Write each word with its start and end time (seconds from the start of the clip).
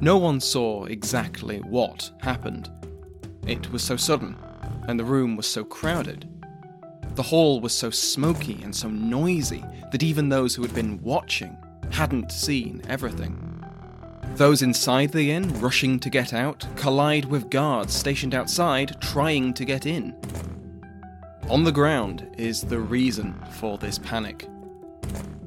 No 0.00 0.18
one 0.18 0.40
saw 0.40 0.84
exactly 0.84 1.58
what 1.58 2.10
happened. 2.20 2.70
It 3.46 3.70
was 3.70 3.82
so 3.82 3.96
sudden, 3.96 4.36
and 4.88 4.98
the 4.98 5.04
room 5.04 5.36
was 5.36 5.46
so 5.46 5.64
crowded. 5.64 6.28
The 7.14 7.22
hall 7.22 7.60
was 7.60 7.72
so 7.72 7.90
smoky 7.90 8.60
and 8.62 8.74
so 8.74 8.88
noisy 8.88 9.64
that 9.90 10.02
even 10.02 10.28
those 10.28 10.54
who 10.54 10.62
had 10.62 10.74
been 10.74 11.00
watching 11.02 11.56
hadn't 11.90 12.32
seen 12.32 12.82
everything. 12.88 13.64
Those 14.34 14.62
inside 14.62 15.12
the 15.12 15.30
inn, 15.30 15.60
rushing 15.60 16.00
to 16.00 16.08
get 16.08 16.32
out, 16.32 16.66
collide 16.74 17.26
with 17.26 17.50
guards 17.50 17.92
stationed 17.92 18.34
outside, 18.34 18.98
trying 19.00 19.52
to 19.54 19.64
get 19.64 19.84
in. 19.84 20.16
On 21.50 21.64
the 21.64 21.72
ground 21.72 22.34
is 22.38 22.62
the 22.62 22.80
reason 22.80 23.34
for 23.50 23.76
this 23.76 23.98
panic. 23.98 24.48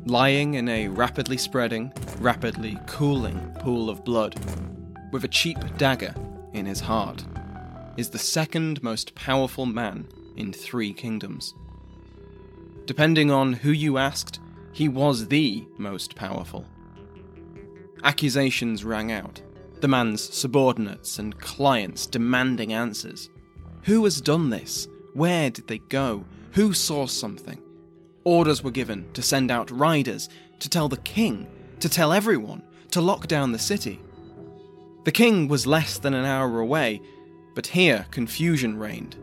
Lying 0.08 0.54
in 0.54 0.70
a 0.70 0.88
rapidly 0.88 1.36
spreading, 1.36 1.92
rapidly 2.20 2.78
cooling 2.86 3.40
pool 3.60 3.90
of 3.90 4.06
blood, 4.06 4.36
with 5.12 5.24
a 5.24 5.28
cheap 5.28 5.58
dagger 5.78 6.14
in 6.54 6.68
his 6.68 6.80
heart, 6.80 7.26
is 7.98 8.12
the 8.12 8.20
second 8.20 8.84
most 8.84 9.16
powerful 9.16 9.66
man 9.66 10.08
in 10.36 10.54
three 10.54 10.94
kingdoms. 10.94 11.56
Depending 12.86 13.32
on 13.32 13.54
who 13.54 13.72
you 13.72 13.98
asked, 13.98 14.40
he 14.74 14.88
was 14.88 15.30
the 15.30 15.66
most 15.80 16.16
powerful. 16.16 16.66
Accusations 18.04 18.84
rang 18.84 19.12
out, 19.12 19.42
the 19.82 19.88
man's 19.88 20.22
subordinates 20.22 21.18
and 21.18 21.40
clients 21.40 22.06
demanding 22.06 22.74
answers. 22.74 23.32
Who 23.86 24.04
has 24.04 24.22
done 24.22 24.52
this? 24.52 24.88
Where 25.14 25.50
did 25.50 25.68
they 25.68 25.80
go? 25.80 26.26
Who 26.52 26.74
saw 26.74 27.08
something? 27.08 27.60
Orders 28.26 28.64
were 28.64 28.72
given 28.72 29.06
to 29.14 29.22
send 29.22 29.52
out 29.52 29.70
riders, 29.70 30.30
to 30.60 30.68
tell 30.68 30.90
the 30.90 30.98
king, 30.98 31.48
to 31.80 31.88
tell 31.88 32.12
everyone, 32.12 32.64
to 32.90 33.00
lock 33.00 33.28
down 33.28 33.52
the 33.52 33.60
city. 33.60 34.02
The 35.04 35.12
king 35.12 35.48
was 35.48 35.68
less 35.68 36.00
than 36.00 36.16
an 36.16 36.26
hour 36.26 36.60
away, 36.60 37.02
but 37.54 37.68
here 37.68 38.08
confusion 38.10 38.78
reigned. 38.78 39.16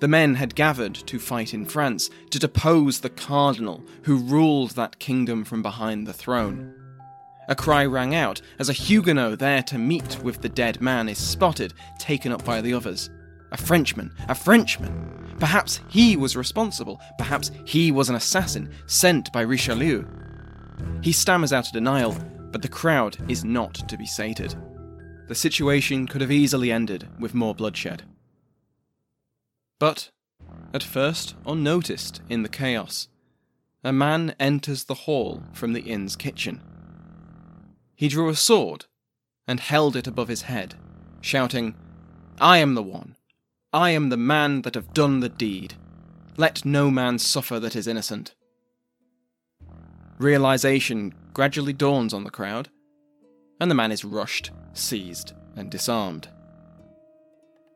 The 0.00 0.08
men 0.08 0.34
had 0.34 0.54
gathered 0.54 0.94
to 0.94 1.18
fight 1.18 1.54
in 1.54 1.64
France, 1.64 2.10
to 2.30 2.38
depose 2.38 3.00
the 3.00 3.08
cardinal 3.08 3.82
who 4.02 4.18
ruled 4.18 4.72
that 4.72 4.98
kingdom 4.98 5.44
from 5.44 5.62
behind 5.62 6.06
the 6.06 6.12
throne. 6.12 6.74
A 7.48 7.56
cry 7.56 7.86
rang 7.86 8.14
out 8.14 8.42
as 8.58 8.68
a 8.68 8.74
Huguenot 8.74 9.38
there 9.38 9.62
to 9.62 9.78
meet 9.78 10.22
with 10.22 10.42
the 10.42 10.50
dead 10.50 10.82
man 10.82 11.08
is 11.08 11.16
spotted, 11.16 11.72
taken 11.98 12.30
up 12.30 12.44
by 12.44 12.60
the 12.60 12.74
others. 12.74 13.08
A 13.52 13.56
Frenchman, 13.56 14.12
a 14.28 14.34
Frenchman! 14.34 15.36
Perhaps 15.38 15.80
he 15.88 16.16
was 16.16 16.36
responsible, 16.36 17.00
perhaps 17.16 17.50
he 17.64 17.92
was 17.92 18.08
an 18.08 18.16
assassin 18.16 18.70
sent 18.86 19.32
by 19.32 19.42
Richelieu. 19.42 20.04
He 21.00 21.12
stammers 21.12 21.52
out 21.52 21.68
a 21.68 21.72
denial, 21.72 22.16
but 22.50 22.62
the 22.62 22.68
crowd 22.68 23.16
is 23.28 23.44
not 23.44 23.74
to 23.74 23.96
be 23.96 24.06
sated. 24.06 24.54
The 25.28 25.34
situation 25.34 26.06
could 26.06 26.20
have 26.20 26.32
easily 26.32 26.72
ended 26.72 27.08
with 27.20 27.34
more 27.34 27.54
bloodshed. 27.54 28.02
But, 29.78 30.10
at 30.74 30.82
first 30.82 31.34
unnoticed 31.46 32.20
in 32.28 32.42
the 32.42 32.48
chaos, 32.48 33.08
a 33.84 33.92
man 33.92 34.34
enters 34.40 34.84
the 34.84 34.94
hall 34.94 35.42
from 35.52 35.72
the 35.72 35.82
inn's 35.82 36.16
kitchen. 36.16 36.62
He 37.94 38.08
drew 38.08 38.28
a 38.28 38.34
sword 38.34 38.86
and 39.46 39.60
held 39.60 39.94
it 39.94 40.06
above 40.06 40.28
his 40.28 40.42
head, 40.42 40.74
shouting, 41.20 41.74
I 42.40 42.58
am 42.58 42.74
the 42.74 42.82
one. 42.82 43.16
I 43.72 43.90
am 43.90 44.08
the 44.08 44.16
man 44.16 44.62
that 44.62 44.74
have 44.74 44.94
done 44.94 45.20
the 45.20 45.28
deed. 45.28 45.74
Let 46.38 46.64
no 46.64 46.90
man 46.90 47.18
suffer 47.18 47.60
that 47.60 47.76
is 47.76 47.86
innocent. 47.86 48.34
Realization 50.18 51.12
gradually 51.34 51.74
dawns 51.74 52.14
on 52.14 52.24
the 52.24 52.30
crowd, 52.30 52.70
and 53.60 53.70
the 53.70 53.74
man 53.74 53.92
is 53.92 54.04
rushed, 54.04 54.52
seized, 54.72 55.34
and 55.54 55.70
disarmed. 55.70 56.28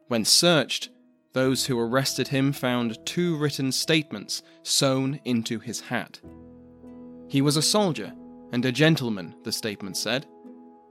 When 0.09 0.25
searched, 0.25 0.89
those 1.35 1.67
who 1.67 1.79
arrested 1.79 2.29
him 2.29 2.53
found 2.53 3.05
two 3.05 3.37
written 3.37 3.71
statements 3.71 4.43
sewn 4.63 5.21
into 5.25 5.59
his 5.59 5.81
hat. 5.81 6.21
He 7.29 7.43
was 7.43 7.57
a 7.57 7.63
soldier 7.63 8.13
and 8.53 8.65
a 8.65 8.73
gentleman, 8.73 9.35
the 9.45 9.53
statement 9.53 9.97
said, 9.97 10.27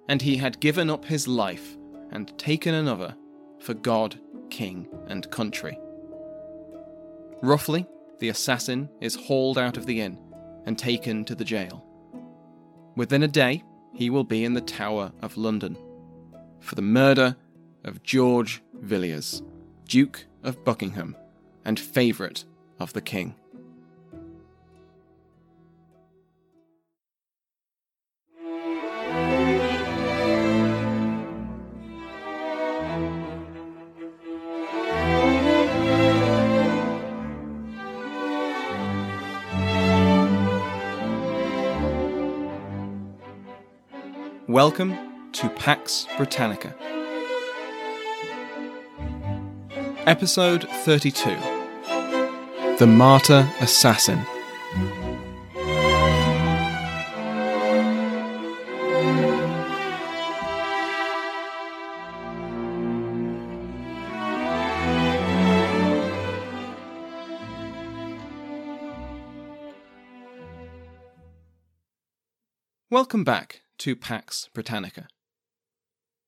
and 0.10 0.22
he 0.22 0.38
had 0.38 0.60
given 0.60 0.90
up 0.90 1.06
his 1.06 1.28
life 1.28 1.76
and 2.12 2.38
taken 2.38 2.76
another 2.76 3.16
for 3.60 3.74
God, 3.74 4.20
King, 4.52 4.88
and 5.08 5.30
country. 5.32 5.80
Roughly, 7.42 7.88
the 8.20 8.30
assassin 8.30 8.90
is 9.00 9.16
hauled 9.16 9.58
out 9.58 9.78
of 9.78 9.88
the 9.88 10.02
inn 10.02 10.20
and 10.66 10.78
taken 10.78 11.26
to 11.26 11.34
the 11.34 11.44
jail. 11.44 11.84
Within 12.96 13.24
a 13.24 13.28
day, 13.28 13.64
he 13.94 14.10
will 14.10 14.24
be 14.24 14.46
in 14.46 14.54
the 14.54 14.62
Tower 14.62 15.12
of 15.22 15.38
London 15.38 15.76
for 16.60 16.76
the 16.76 16.82
murder 16.82 17.36
of 17.84 18.04
George 18.04 18.62
Villiers, 18.76 19.42
Duke 19.86 20.26
of 20.44 20.64
Buckingham 20.64 21.16
and 21.66 21.80
favourite 21.80 22.46
of 22.80 22.94
the 22.94 23.02
King. 23.02 23.36
Welcome 44.52 45.32
to 45.32 45.48
Pax 45.48 46.08
Britannica. 46.18 46.76
Episode 50.06 50.68
32 50.84 51.38
The 52.78 52.86
Martyr 52.86 53.50
Assassin. 53.62 54.20
Welcome 72.90 73.24
back 73.24 73.62
to 73.82 73.96
Pax 73.96 74.48
Britannica. 74.54 75.08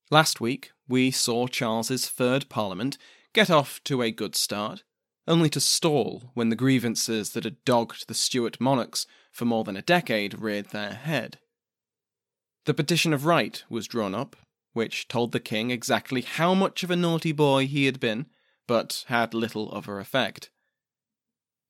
Last 0.09 0.41
week, 0.41 0.71
we 0.87 1.11
saw 1.11 1.45
Charles's 1.45 2.09
third 2.09 2.49
parliament 2.49 2.97
get 3.31 3.51
off 3.51 3.79
to 3.83 4.01
a 4.01 4.09
good 4.09 4.35
start, 4.35 4.83
only 5.27 5.49
to 5.51 5.59
stall 5.59 6.31
when 6.33 6.49
the 6.49 6.55
grievances 6.55 7.33
that 7.33 7.43
had 7.43 7.63
dogged 7.63 8.07
the 8.07 8.15
Stuart 8.15 8.59
monarchs 8.59 9.05
for 9.31 9.45
more 9.45 9.63
than 9.63 9.77
a 9.77 9.83
decade 9.83 10.39
reared 10.39 10.71
their 10.71 10.93
head. 10.93 11.37
The 12.65 12.73
Petition 12.73 13.13
of 13.13 13.27
Right 13.27 13.63
was 13.69 13.87
drawn 13.87 14.15
up, 14.15 14.35
which 14.71 15.07
told 15.07 15.31
the 15.31 15.39
king 15.39 15.69
exactly 15.69 16.21
how 16.21 16.55
much 16.55 16.83
of 16.83 16.89
a 16.89 16.95
naughty 16.95 17.33
boy 17.33 17.67
he 17.67 17.85
had 17.85 17.99
been, 17.99 18.25
but 18.65 19.05
had 19.09 19.35
little 19.35 19.69
other 19.75 19.99
effect. 19.99 20.49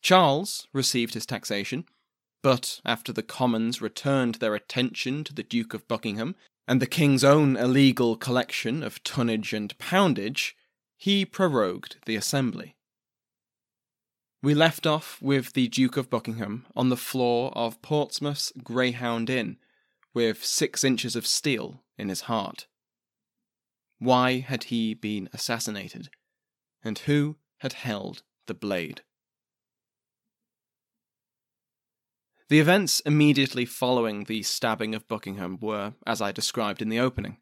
Charles 0.02 0.66
received 0.72 1.14
his 1.14 1.26
taxation, 1.26 1.84
but 2.44 2.82
after 2.86 3.12
the 3.12 3.24
Commons 3.24 3.82
returned 3.82 4.36
their 4.36 4.54
attention 4.54 5.24
to 5.24 5.34
the 5.34 5.44
Duke 5.44 5.74
of 5.74 5.88
Buckingham 5.88 6.36
and 6.68 6.80
the 6.82 6.86
King's 6.86 7.24
own 7.24 7.56
illegal 7.56 8.16
collection 8.16 8.84
of 8.84 9.04
tonnage 9.04 9.54
and 9.54 9.76
poundage, 9.80 10.56
he 10.98 11.26
prorogued 11.26 11.96
the 12.06 12.16
Assembly. 12.16 12.76
We 14.44 14.54
left 14.54 14.86
off 14.86 15.22
with 15.22 15.54
the 15.54 15.70
Duke 15.70 15.96
of 15.96 16.10
Buckingham 16.10 16.66
on 16.76 16.90
the 16.90 16.98
floor 16.98 17.52
of 17.56 17.82
Portsmouth's 17.82 18.52
Greyhound 18.62 19.30
Inn, 19.30 19.58
with 20.14 20.44
six 20.44 20.84
inches 20.84 21.16
of 21.16 21.26
steel 21.26 21.82
in 21.98 22.10
his 22.10 22.22
heart. 22.22 22.68
Why 24.00 24.40
had 24.40 24.66
he 24.66 24.94
been 24.94 25.30
assassinated? 25.32 26.10
And 26.84 27.00
who 27.00 27.38
had 27.60 27.72
held 27.72 28.22
the 28.48 28.54
blade? 28.54 29.02
The 32.54 32.60
events 32.60 33.00
immediately 33.00 33.66
following 33.66 34.26
the 34.26 34.44
stabbing 34.44 34.94
of 34.94 35.08
Buckingham 35.08 35.58
were 35.60 35.96
as 36.06 36.22
I 36.22 36.32
described 36.32 36.84
in 36.84 36.90
the 36.90 37.00
opening. 37.00 37.38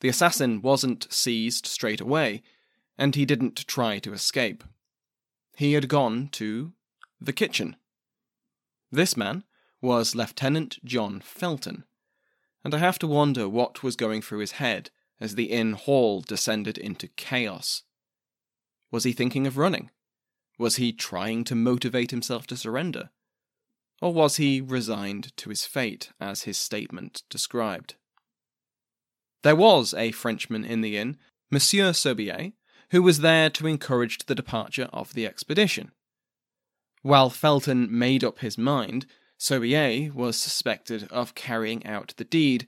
The 0.00 0.10
assassin 0.10 0.60
wasn't 0.60 1.10
seized 1.10 1.64
straight 1.64 2.02
away, 2.02 2.42
and 2.98 3.14
he 3.14 3.24
didn't 3.24 3.66
try 3.66 3.98
to 4.00 4.12
escape. 4.12 4.62
He 5.56 5.72
had 5.72 5.88
gone 5.88 6.28
to 6.32 6.74
the 7.18 7.32
kitchen. 7.32 7.76
This 8.92 9.16
man 9.16 9.44
was 9.80 10.14
Lieutenant 10.14 10.76
John 10.84 11.20
Felton, 11.20 11.84
and 12.62 12.74
I 12.74 12.78
have 12.80 12.98
to 12.98 13.06
wonder 13.06 13.48
what 13.48 13.82
was 13.82 13.96
going 13.96 14.20
through 14.20 14.40
his 14.40 14.52
head 14.60 14.90
as 15.22 15.36
the 15.36 15.52
inn 15.52 15.72
hall 15.72 16.20
descended 16.20 16.76
into 16.76 17.08
chaos. 17.08 17.84
Was 18.90 19.04
he 19.04 19.14
thinking 19.14 19.46
of 19.46 19.56
running? 19.56 19.90
Was 20.58 20.76
he 20.76 20.92
trying 20.92 21.44
to 21.44 21.54
motivate 21.54 22.10
himself 22.10 22.46
to 22.48 22.58
surrender? 22.58 23.08
Or 24.04 24.12
was 24.12 24.36
he 24.36 24.60
resigned 24.60 25.34
to 25.38 25.48
his 25.48 25.64
fate, 25.64 26.10
as 26.20 26.42
his 26.42 26.58
statement 26.58 27.22
described? 27.30 27.94
There 29.42 29.56
was 29.56 29.94
a 29.94 30.12
Frenchman 30.12 30.62
in 30.62 30.82
the 30.82 30.98
inn, 30.98 31.16
Monsieur 31.50 31.94
Soubise, 31.94 32.52
who 32.90 33.02
was 33.02 33.20
there 33.20 33.48
to 33.48 33.66
encourage 33.66 34.18
the 34.18 34.34
departure 34.34 34.90
of 34.92 35.14
the 35.14 35.26
expedition. 35.26 35.90
While 37.00 37.30
Felton 37.30 37.88
made 37.90 38.22
up 38.22 38.40
his 38.40 38.58
mind, 38.58 39.06
Soubise 39.38 40.12
was 40.12 40.38
suspected 40.38 41.04
of 41.04 41.34
carrying 41.34 41.86
out 41.86 42.12
the 42.18 42.24
deed, 42.24 42.66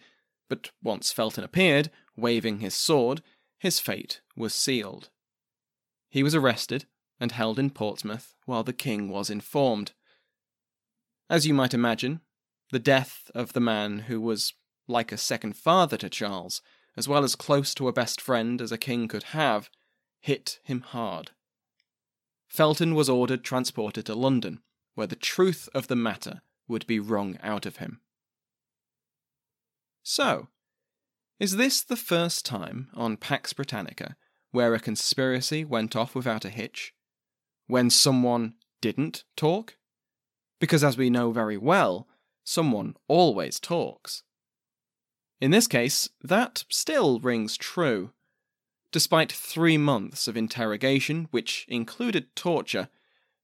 but 0.48 0.70
once 0.82 1.12
Felton 1.12 1.44
appeared, 1.44 1.90
waving 2.16 2.60
his 2.60 2.74
sword, 2.74 3.22
his 3.58 3.78
fate 3.78 4.22
was 4.36 4.54
sealed. 4.54 5.10
He 6.08 6.22
was 6.22 6.34
arrested 6.34 6.86
and 7.20 7.32
held 7.32 7.58
in 7.58 7.68
Portsmouth 7.68 8.34
while 8.46 8.64
the 8.64 8.72
king 8.72 9.10
was 9.10 9.28
informed. 9.28 9.92
As 11.28 11.46
you 11.46 11.54
might 11.54 11.74
imagine, 11.74 12.20
the 12.70 12.78
death 12.78 13.30
of 13.34 13.52
the 13.52 13.60
man 13.60 14.00
who 14.00 14.20
was 14.20 14.54
like 14.86 15.12
a 15.12 15.16
second 15.16 15.56
father 15.56 15.96
to 15.96 16.08
Charles, 16.08 16.62
as 16.96 17.08
well 17.08 17.24
as 17.24 17.34
close 17.34 17.74
to 17.74 17.88
a 17.88 17.92
best 17.92 18.20
friend 18.20 18.60
as 18.60 18.72
a 18.72 18.78
king 18.78 19.08
could 19.08 19.24
have, 19.24 19.68
hit 20.20 20.60
him 20.62 20.80
hard. 20.80 21.32
Felton 22.48 22.94
was 22.94 23.08
ordered 23.08 23.44
transported 23.44 24.06
to 24.06 24.14
London, 24.14 24.62
where 24.94 25.06
the 25.06 25.16
truth 25.16 25.68
of 25.74 25.88
the 25.88 25.96
matter 25.96 26.42
would 26.68 26.86
be 26.86 27.00
wrung 27.00 27.38
out 27.42 27.66
of 27.66 27.76
him. 27.76 28.00
So, 30.02 30.48
is 31.38 31.56
this 31.56 31.82
the 31.82 31.96
first 31.96 32.46
time 32.46 32.88
on 32.94 33.16
Pax 33.16 33.52
Britannica 33.52 34.16
where 34.52 34.74
a 34.74 34.80
conspiracy 34.80 35.64
went 35.64 35.94
off 35.96 36.14
without 36.14 36.44
a 36.44 36.50
hitch? 36.50 36.94
When 37.66 37.90
someone 37.90 38.54
didn't 38.80 39.24
talk? 39.36 39.76
Because 40.58 40.82
as 40.84 40.96
we 40.96 41.10
know 41.10 41.30
very 41.30 41.56
well, 41.56 42.06
someone 42.44 42.96
always 43.08 43.60
talks. 43.60 44.22
In 45.40 45.50
this 45.50 45.66
case, 45.66 46.08
that 46.22 46.64
still 46.70 47.20
rings 47.20 47.56
true. 47.56 48.12
Despite 48.92 49.30
three 49.30 49.76
months 49.76 50.26
of 50.28 50.36
interrogation, 50.36 51.28
which 51.30 51.66
included 51.68 52.34
torture, 52.34 52.88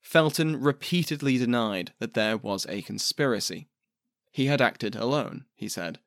Felton 0.01 0.61
repeatedly 0.61 1.37
denied 1.37 1.93
that 1.99 2.15
there 2.15 2.37
was 2.37 2.67
a 2.69 2.83
conspiracy. 2.83 3.69
He 4.31 4.47
had 4.47 4.63
acted 4.63 4.97
alone, 4.97 5.45
he 5.55 5.69
said. 5.69 5.99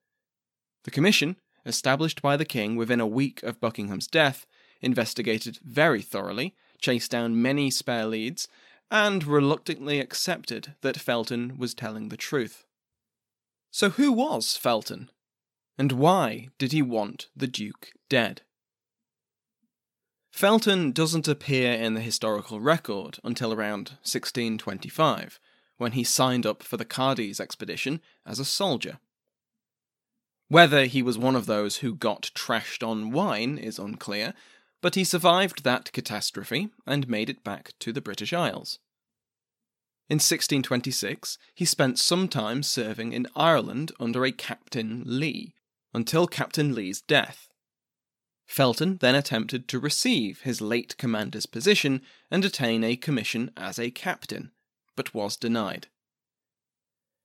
The 0.83 0.91
commission, 0.91 1.37
established 1.65 2.21
by 2.21 2.37
the 2.37 2.45
king 2.45 2.75
within 2.75 2.99
a 2.99 3.07
week 3.07 3.43
of 3.43 3.61
Buckingham's 3.61 4.07
death, 4.07 4.47
investigated 4.81 5.59
very 5.63 6.01
thoroughly, 6.01 6.55
chased 6.79 7.11
down 7.11 7.41
many 7.41 7.69
spare 7.69 8.05
leads, 8.05 8.47
and 8.91 9.25
reluctantly 9.25 9.99
accepted 9.99 10.75
that 10.81 10.99
Felton 10.99 11.57
was 11.57 11.73
telling 11.73 12.09
the 12.09 12.17
truth. 12.17 12.65
So, 13.71 13.89
who 13.89 14.11
was 14.11 14.55
Felton? 14.55 15.09
And 15.77 15.91
why 15.91 16.49
did 16.57 16.71
he 16.71 16.81
want 16.81 17.27
the 17.35 17.47
Duke 17.47 17.91
dead? 18.09 18.41
Felton 20.31 20.91
doesn't 20.91 21.27
appear 21.27 21.73
in 21.73 21.93
the 21.93 22.01
historical 22.01 22.59
record 22.59 23.19
until 23.23 23.53
around 23.53 23.91
1625, 24.03 25.39
when 25.77 25.93
he 25.93 26.03
signed 26.03 26.45
up 26.45 26.61
for 26.61 26.77
the 26.77 26.85
Cadiz 26.85 27.39
expedition 27.39 28.01
as 28.25 28.39
a 28.39 28.45
soldier. 28.45 28.99
Whether 30.47 30.85
he 30.85 31.01
was 31.01 31.17
one 31.17 31.35
of 31.35 31.45
those 31.45 31.77
who 31.77 31.95
got 31.95 32.31
trashed 32.35 32.85
on 32.85 33.11
wine 33.11 33.57
is 33.57 33.79
unclear, 33.79 34.33
but 34.85 34.93
he 34.93 35.03
survived 35.03 35.63
that 35.63 35.91
catastrophe 35.93 36.69
and 36.85 37.09
made 37.09 37.27
it 37.27 37.43
back 37.43 37.73
to 37.79 37.91
the 37.91 38.01
British 38.01 38.31
Isles. 38.31 38.77
In 40.11 40.17
1626, 40.17 41.39
he 41.55 41.65
spent 41.65 41.97
some 41.97 42.27
time 42.27 42.61
serving 42.61 43.11
in 43.11 43.25
Ireland 43.35 43.91
under 43.99 44.23
a 44.23 44.31
Captain 44.31 45.01
Lee, 45.03 45.55
until 45.91 46.27
Captain 46.27 46.75
Lee's 46.75 47.01
death. 47.01 47.47
Felton 48.45 48.97
then 48.97 49.15
attempted 49.15 49.67
to 49.69 49.79
receive 49.79 50.41
his 50.41 50.61
late 50.61 50.95
commander's 50.97 51.47
position 51.47 52.03
and 52.29 52.45
attain 52.45 52.83
a 52.83 52.95
commission 52.95 53.49
as 53.57 53.79
a 53.79 53.89
captain, 53.89 54.51
but 54.95 55.15
was 55.15 55.35
denied. 55.35 55.87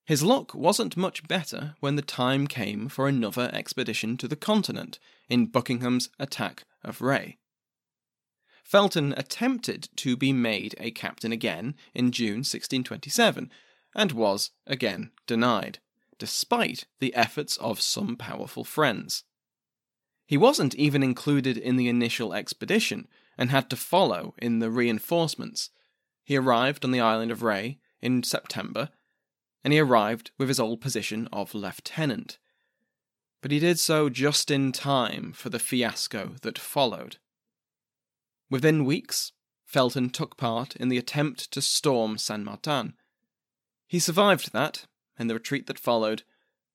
His 0.06 0.22
luck 0.22 0.54
wasn't 0.54 0.96
much 0.96 1.28
better 1.28 1.74
when 1.80 1.96
the 1.96 2.00
time 2.00 2.46
came 2.46 2.88
for 2.88 3.06
another 3.06 3.50
expedition 3.52 4.16
to 4.16 4.26
the 4.26 4.34
continent 4.34 4.98
in 5.28 5.44
Buckingham's 5.44 6.08
attack 6.18 6.64
of 6.82 7.02
Rhe. 7.02 7.36
Felton 8.70 9.12
attempted 9.16 9.88
to 9.96 10.16
be 10.16 10.32
made 10.32 10.76
a 10.78 10.92
captain 10.92 11.32
again 11.32 11.74
in 11.92 12.12
June 12.12 12.44
1627, 12.44 13.50
and 13.96 14.12
was 14.12 14.52
again 14.64 15.10
denied, 15.26 15.80
despite 16.20 16.86
the 17.00 17.12
efforts 17.16 17.56
of 17.56 17.80
some 17.80 18.14
powerful 18.14 18.62
friends. 18.62 19.24
He 20.24 20.36
wasn't 20.36 20.76
even 20.76 21.02
included 21.02 21.58
in 21.58 21.74
the 21.74 21.88
initial 21.88 22.32
expedition 22.32 23.08
and 23.36 23.50
had 23.50 23.68
to 23.70 23.76
follow 23.76 24.34
in 24.38 24.60
the 24.60 24.70
reinforcements. 24.70 25.70
He 26.22 26.36
arrived 26.36 26.84
on 26.84 26.92
the 26.92 27.00
island 27.00 27.32
of 27.32 27.42
Rhe 27.42 27.80
in 28.00 28.22
September, 28.22 28.90
and 29.64 29.72
he 29.72 29.80
arrived 29.80 30.30
with 30.38 30.46
his 30.46 30.60
old 30.60 30.80
position 30.80 31.28
of 31.32 31.56
lieutenant. 31.56 32.38
But 33.42 33.50
he 33.50 33.58
did 33.58 33.80
so 33.80 34.08
just 34.08 34.48
in 34.48 34.70
time 34.70 35.32
for 35.32 35.48
the 35.48 35.58
fiasco 35.58 36.36
that 36.42 36.56
followed. 36.56 37.16
Within 38.50 38.84
weeks, 38.84 39.32
Felton 39.64 40.10
took 40.10 40.36
part 40.36 40.74
in 40.76 40.88
the 40.88 40.98
attempt 40.98 41.52
to 41.52 41.62
storm 41.62 42.18
Saint 42.18 42.42
Martin. 42.42 42.94
He 43.86 44.00
survived 44.00 44.52
that, 44.52 44.86
and 45.16 45.30
the 45.30 45.34
retreat 45.34 45.68
that 45.68 45.78
followed, 45.78 46.24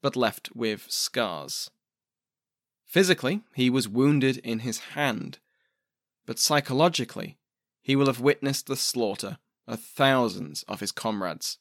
but 0.01 0.15
left 0.15 0.55
with 0.55 0.85
scars. 0.89 1.69
Physically, 2.85 3.41
he 3.53 3.69
was 3.69 3.89
wounded 3.89 4.37
in 4.37 4.59
his 4.59 4.79
hand, 4.79 5.39
but 6.25 6.39
psychologically, 6.39 7.37
he 7.81 7.95
will 7.95 8.07
have 8.07 8.21
witnessed 8.21 8.67
the 8.67 8.77
slaughter 8.77 9.37
of 9.67 9.81
thousands 9.81 10.63
of 10.67 10.79
his 10.79 10.93
comrades. 10.93 11.57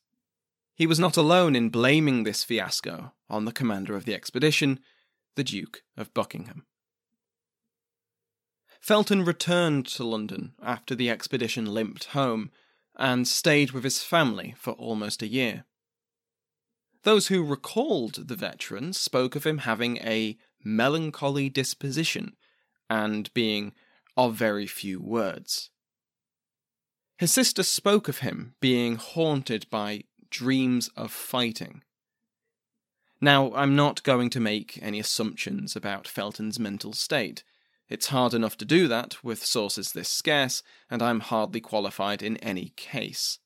He 0.76 0.87
was 0.87 1.00
not 1.00 1.16
alone 1.16 1.56
in 1.56 1.71
blaming 1.71 2.23
this 2.23 2.44
fiasco 2.44 3.12
on 3.28 3.44
the 3.44 3.52
commander 3.52 3.97
of 3.97 4.04
the 4.04 4.14
expedition, 4.14 4.78
the 5.35 5.44
Duke 5.44 5.83
of 5.97 6.14
Buckingham. 6.14 6.66
Felton 8.85 9.25
returned 9.25 9.87
to 9.87 10.05
London 10.05 10.53
after 10.62 10.95
the 10.95 11.09
expedition 11.09 11.64
limped 11.64 12.05
home 12.09 12.50
and 12.95 13.26
stayed 13.26 13.71
with 13.71 13.83
his 13.83 14.03
family 14.03 14.55
for 14.59 14.73
almost 14.75 15.23
a 15.23 15.26
year. 15.26 15.64
Those 17.03 17.29
who 17.29 17.43
recalled 17.43 18.29
the 18.29 18.37
veteran 18.37 18.93
spoke 18.93 19.35
of 19.37 19.45
him 19.45 19.57
having 19.57 19.97
a 19.97 20.37
melancholy 20.62 21.49
disposition 21.49 22.37
and 22.91 23.33
being 23.33 23.73
of 24.19 24.35
very 24.35 24.67
few 24.67 25.00
words. 25.00 25.71
His 27.17 27.33
sister 27.33 27.62
spoke 27.62 28.07
of 28.07 28.19
him 28.19 28.55
being 28.61 28.97
haunted 28.97 29.64
by 29.71 30.03
dreams 30.29 30.91
of 30.95 31.11
fighting. 31.11 31.85
Now, 33.19 33.50
I'm 33.55 33.75
not 33.76 34.03
going 34.03 34.29
to 34.29 34.41
make 34.41 34.79
any 34.83 35.00
assumptions 35.00 35.75
about 35.75 36.07
Felton's 36.07 36.61
mental 36.61 36.93
state. 36.93 37.45
It's 37.88 38.07
hard 38.07 38.35
enough 38.35 38.57
to 38.59 38.64
do 38.64 38.88
that 38.88 39.23
with 39.23 39.45
sources 39.45 39.93
this 39.93 40.09
scarce, 40.09 40.62
and 40.91 41.03
I'm 41.03 41.21
hardly 41.21 41.61
qualified 41.61 42.23
in 42.23 42.37
any 42.38 42.73
case. 42.76 43.38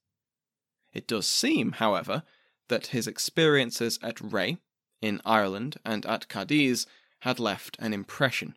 It 0.92 1.09
does 1.09 1.26
seem, 1.26 1.73
however, 1.73 2.23
that 2.68 2.88
his 2.88 3.07
experiences 3.07 3.99
at 4.02 4.21
Rhe, 4.21 4.59
in 5.00 5.21
Ireland, 5.25 5.76
and 5.85 6.07
at 6.07 6.28
Cadiz 6.28 6.87
had 7.21 7.40
left 7.40 7.76
an 7.80 7.92
impression. 7.92 8.54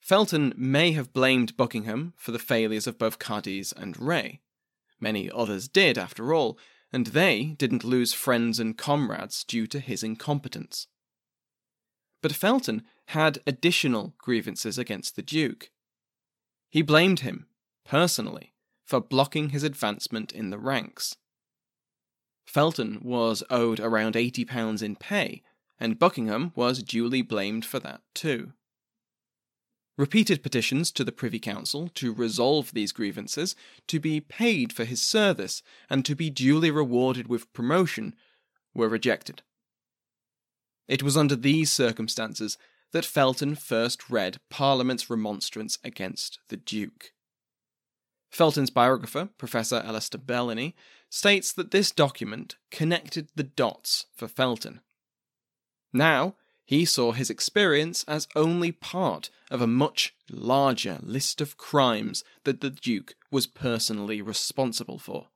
Felton 0.00 0.52
may 0.56 0.92
have 0.92 1.12
blamed 1.12 1.56
Buckingham 1.56 2.12
for 2.16 2.30
the 2.30 2.38
failures 2.38 2.86
of 2.86 2.98
both 2.98 3.18
Cadiz 3.18 3.72
and 3.72 3.98
Rhe. 3.98 4.40
Many 5.00 5.30
others 5.30 5.66
did, 5.66 5.98
after 5.98 6.32
all, 6.34 6.58
and 6.92 7.08
they 7.08 7.56
didn't 7.58 7.84
lose 7.84 8.12
friends 8.12 8.60
and 8.60 8.78
comrades 8.78 9.42
due 9.44 9.66
to 9.66 9.80
his 9.80 10.02
incompetence. 10.02 10.86
But 12.22 12.34
Felton 12.34 12.84
had 13.08 13.38
additional 13.46 14.14
grievances 14.18 14.78
against 14.78 15.16
the 15.16 15.22
Duke. 15.22 15.70
He 16.70 16.82
blamed 16.82 17.20
him, 17.20 17.46
personally, 17.84 18.54
for 18.84 19.00
blocking 19.00 19.50
his 19.50 19.62
advancement 19.62 20.32
in 20.32 20.50
the 20.50 20.58
ranks. 20.58 21.16
Felton 22.46 23.00
was 23.02 23.42
owed 23.50 23.80
around 23.80 24.14
£80 24.14 24.82
in 24.82 24.96
pay, 24.96 25.42
and 25.78 25.98
Buckingham 25.98 26.52
was 26.54 26.82
duly 26.82 27.22
blamed 27.22 27.64
for 27.64 27.78
that 27.80 28.00
too. 28.14 28.52
Repeated 29.96 30.42
petitions 30.42 30.90
to 30.92 31.04
the 31.04 31.12
Privy 31.12 31.38
Council 31.38 31.88
to 31.94 32.12
resolve 32.12 32.72
these 32.72 32.90
grievances, 32.92 33.54
to 33.86 34.00
be 34.00 34.20
paid 34.20 34.72
for 34.72 34.84
his 34.84 35.00
service, 35.00 35.62
and 35.88 36.04
to 36.04 36.16
be 36.16 36.30
duly 36.30 36.70
rewarded 36.70 37.28
with 37.28 37.52
promotion 37.52 38.14
were 38.74 38.88
rejected. 38.88 39.42
It 40.88 41.02
was 41.02 41.16
under 41.16 41.36
these 41.36 41.70
circumstances 41.70 42.58
that 42.94 43.04
Felton 43.04 43.56
first 43.56 44.08
read 44.08 44.38
Parliament's 44.50 45.10
remonstrance 45.10 45.78
against 45.82 46.38
the 46.48 46.56
Duke. 46.56 47.10
Felton's 48.30 48.70
biographer, 48.70 49.30
Professor 49.36 49.82
Alastair 49.84 50.20
Bellany, 50.20 50.76
states 51.10 51.52
that 51.52 51.72
this 51.72 51.90
document 51.90 52.54
connected 52.70 53.30
the 53.34 53.42
dots 53.42 54.06
for 54.14 54.28
Felton. 54.28 54.80
Now, 55.92 56.36
he 56.64 56.84
saw 56.84 57.10
his 57.10 57.30
experience 57.30 58.04
as 58.06 58.28
only 58.36 58.70
part 58.70 59.28
of 59.50 59.60
a 59.60 59.66
much 59.66 60.14
larger 60.30 61.00
list 61.02 61.40
of 61.40 61.56
crimes 61.56 62.22
that 62.44 62.60
the 62.60 62.70
Duke 62.70 63.16
was 63.28 63.48
personally 63.48 64.22
responsible 64.22 65.00
for. 65.00 65.26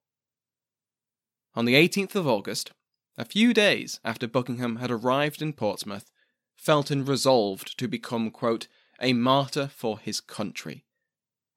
On 1.56 1.64
the 1.64 1.74
18th 1.74 2.14
of 2.14 2.28
August, 2.28 2.70
a 3.16 3.24
few 3.24 3.52
days 3.52 3.98
after 4.04 4.28
Buckingham 4.28 4.76
had 4.76 4.92
arrived 4.92 5.42
in 5.42 5.52
Portsmouth, 5.52 6.12
Felton 6.58 7.04
resolved 7.04 7.78
to 7.78 7.88
become, 7.88 8.30
quote, 8.30 8.66
a 9.00 9.12
martyr 9.12 9.68
for 9.68 9.98
his 9.98 10.20
country 10.20 10.84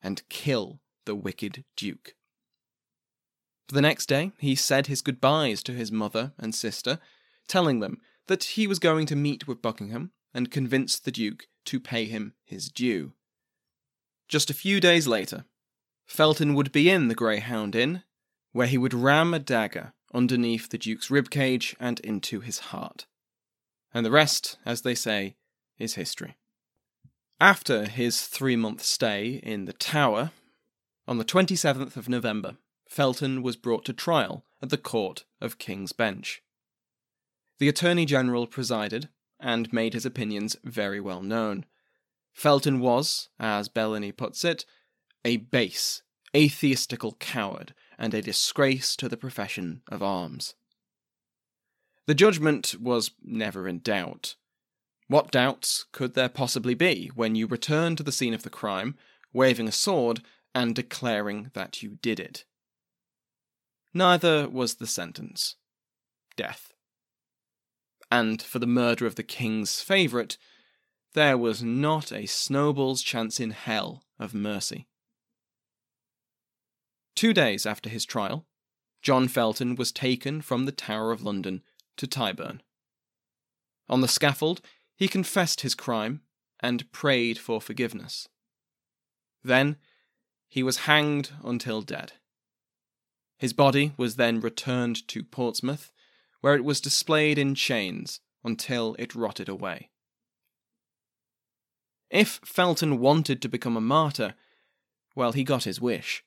and 0.01 0.27
kill 0.29 0.79
the 1.05 1.15
wicked 1.15 1.65
Duke. 1.75 2.15
The 3.67 3.81
next 3.81 4.05
day, 4.05 4.31
he 4.38 4.55
said 4.55 4.88
his 4.88 5.01
goodbyes 5.01 5.63
to 5.63 5.74
his 5.74 5.91
mother 5.91 6.34
and 6.38 6.53
sister, 6.53 7.00
telling 7.48 7.79
them 7.79 8.00
that 8.27 8.43
he 8.43 8.67
was 8.67 8.79
going 8.79 9.05
to 9.08 9.15
meet 9.15 9.48
with 9.48 9.62
Buckingham 9.62 10.12
and 10.34 10.51
convince 10.51 11.00
the 11.00 11.12
Duke 11.12 11.48
to 11.65 11.79
pay 11.79 12.05
him 12.05 12.36
his 12.46 12.70
due. 12.70 13.13
Just 14.29 14.50
a 14.50 14.55
few 14.55 14.79
days 14.79 15.08
later, 15.08 15.46
Felton 16.05 16.53
would 16.53 16.72
be 16.72 16.89
in 16.89 17.08
the 17.08 17.15
Greyhound 17.15 17.75
Inn, 17.75 18.03
where 18.51 18.67
he 18.67 18.77
would 18.77 18.93
ram 18.93 19.34
a 19.34 19.39
dagger 19.39 19.93
underneath 20.13 20.70
the 20.70 20.77
Duke's 20.77 21.08
ribcage 21.08 21.75
and 21.79 22.00
into 22.01 22.41
his 22.41 22.60
heart. 22.60 23.08
And 23.93 24.05
the 24.05 24.12
rest, 24.12 24.57
as 24.65 24.81
they 24.81 24.95
say, 24.95 25.36
is 25.77 25.95
history. 25.95 26.38
After 27.39 27.89
his 27.89 28.21
three 28.27 28.55
month 28.55 28.83
stay 28.83 29.39
in 29.43 29.65
the 29.65 29.74
Tower, 29.74 30.31
on 31.07 31.17
the 31.17 31.25
27th 31.25 31.98
of 31.98 32.07
November, 32.07 32.57
Felton 32.88 33.41
was 33.41 33.55
brought 33.55 33.86
to 33.86 33.93
trial 33.93 34.45
at 34.62 34.69
the 34.69 34.77
Court 34.77 35.25
of 35.39 35.57
King's 35.57 35.91
Bench. 35.91 36.41
The 37.57 37.69
Attorney 37.69 38.05
General 38.05 38.48
presided 38.48 39.10
and 39.39 39.74
made 39.74 39.93
his 39.93 40.05
opinions 40.05 40.55
very 40.63 41.00
well 41.00 41.21
known. 41.21 41.65
Felton 42.33 42.79
was, 42.79 43.29
as 43.39 43.69
Bellany 43.69 44.12
puts 44.12 44.45
it, 44.45 44.65
a 45.25 45.38
base, 45.38 46.01
atheistical 46.36 47.13
coward 47.13 47.74
and 47.98 48.13
a 48.13 48.21
disgrace 48.21 48.95
to 48.95 49.10
the 49.10 49.17
profession 49.17 49.81
of 49.88 50.01
arms. 50.01 50.55
The 52.12 52.15
judgment 52.15 52.75
was 52.77 53.12
never 53.24 53.70
in 53.70 53.80
doubt. 53.80 54.36
What 55.08 55.32
doubts 55.32 55.86
could 55.94 56.13
there 56.13 56.27
possibly 56.27 56.74
be 56.74 57.10
when 57.15 57.36
you 57.36 57.48
return 57.48 57.96
to 57.96 58.03
the 58.03 58.12
scene 58.12 58.34
of 58.34 58.44
the 58.44 58.50
crime, 58.50 58.98
waving 59.32 59.70
a 59.70 59.72
sword, 59.72 60.20
and 60.53 60.75
declaring 60.75 61.51
that 61.53 61.82
you 61.82 62.00
did 62.01 62.20
it? 62.20 62.44
Neither 63.94 64.50
was 64.50 64.75
the 64.75 64.88
sentence 64.88 65.56
death. 66.36 66.74
And 68.12 68.41
for 68.41 68.60
the 68.60 68.68
murder 68.68 69.06
of 69.06 69.15
the 69.15 69.24
king's 69.24 69.80
favourite, 69.80 70.38
there 71.13 71.38
was 71.38 71.63
not 71.63 72.12
a 72.12 72.25
snowball's 72.25 73.01
chance 73.01 73.39
in 73.39 73.51
hell 73.51 74.03
of 74.20 74.34
mercy. 74.34 74.89
Two 77.15 77.32
days 77.32 77.65
after 77.65 77.89
his 77.89 78.03
trial, 78.03 78.48
John 79.01 79.30
Felton 79.30 79.77
was 79.77 79.94
taken 79.94 80.41
from 80.41 80.65
the 80.65 80.74
Tower 80.74 81.13
of 81.13 81.24
London 81.24 81.62
to 81.98 82.07
Tyburn. 82.07 82.62
On 83.89 84.01
the 84.01 84.07
scaffold, 84.07 84.62
he 84.95 85.07
confessed 85.07 85.62
his 85.62 85.75
crime 85.75 86.21
and 86.60 86.91
prayed 86.91 87.38
for 87.38 87.60
forgiveness. 87.60 88.27
Then 89.43 89.77
he 90.48 90.63
was 90.63 90.86
hanged 90.86 91.31
until 91.43 91.81
dead. 91.81 92.13
His 93.38 93.53
body 93.53 93.93
was 93.98 94.15
then 94.15 94.39
returned 94.39 95.07
to 95.07 95.24
Portsmouth, 95.24 95.91
where 96.41 96.55
it 96.55 96.63
was 96.63 96.79
displayed 96.79 97.38
in 97.38 97.55
chains 97.55 98.19
until 98.43 98.95
it 99.00 99.15
rotted 99.15 99.50
away. 99.50 99.89
If 102.10 102.39
Felton 102.43 103.00
wanted 103.00 103.41
to 103.41 103.50
become 103.50 103.77
a 103.77 103.81
martyr, 103.81 104.36
well, 105.15 105.31
he 105.31 105.43
got 105.43 105.63
his 105.63 105.81
wish. 105.81 106.24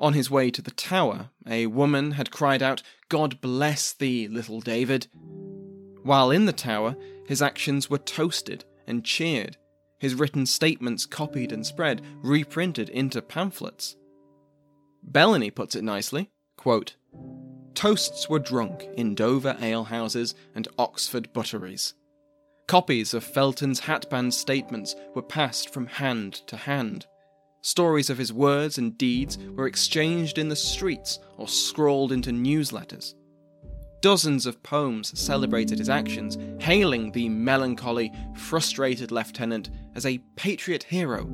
On 0.00 0.12
his 0.12 0.30
way 0.30 0.50
to 0.50 0.62
the 0.62 0.70
tower, 0.70 1.30
a 1.46 1.66
woman 1.66 2.12
had 2.12 2.30
cried 2.30 2.62
out, 2.62 2.82
God 3.08 3.40
bless 3.40 3.92
thee, 3.92 4.28
little 4.28 4.60
David. 4.60 5.08
While 6.02 6.30
in 6.30 6.46
the 6.46 6.52
tower, 6.52 6.96
his 7.26 7.42
actions 7.42 7.90
were 7.90 7.98
toasted 7.98 8.64
and 8.86 9.04
cheered, 9.04 9.56
his 9.98 10.14
written 10.14 10.46
statements 10.46 11.04
copied 11.04 11.52
and 11.52 11.66
spread, 11.66 12.02
reprinted 12.22 12.88
into 12.90 13.20
pamphlets. 13.20 13.96
Bellany 15.02 15.50
puts 15.50 15.74
it 15.74 15.82
nicely 15.82 16.30
quote, 16.58 16.96
Toasts 17.74 18.28
were 18.28 18.40
drunk 18.40 18.86
in 18.96 19.14
Dover 19.14 19.56
alehouses 19.60 20.34
and 20.54 20.68
Oxford 20.78 21.32
butteries. 21.32 21.94
Copies 22.66 23.14
of 23.14 23.24
Felton's 23.24 23.80
hatband 23.80 24.34
statements 24.34 24.94
were 25.14 25.22
passed 25.22 25.72
from 25.72 25.86
hand 25.86 26.34
to 26.48 26.56
hand. 26.56 27.06
Stories 27.62 28.08
of 28.08 28.18
his 28.18 28.32
words 28.32 28.78
and 28.78 28.96
deeds 28.96 29.38
were 29.38 29.66
exchanged 29.66 30.38
in 30.38 30.48
the 30.48 30.56
streets 30.56 31.18
or 31.36 31.48
scrawled 31.48 32.12
into 32.12 32.30
newsletters. 32.30 33.14
Dozens 34.00 34.46
of 34.46 34.62
poems 34.62 35.18
celebrated 35.18 35.78
his 35.78 35.88
actions, 35.88 36.38
hailing 36.60 37.10
the 37.10 37.28
melancholy, 37.28 38.12
frustrated 38.36 39.10
lieutenant 39.10 39.70
as 39.96 40.06
a 40.06 40.18
patriot 40.36 40.84
hero, 40.84 41.24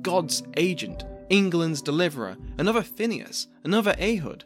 God's 0.00 0.42
agent, 0.56 1.04
England's 1.28 1.82
deliverer, 1.82 2.36
another 2.58 2.82
Phineas, 2.82 3.48
another 3.64 3.94
Ehud. 3.98 4.44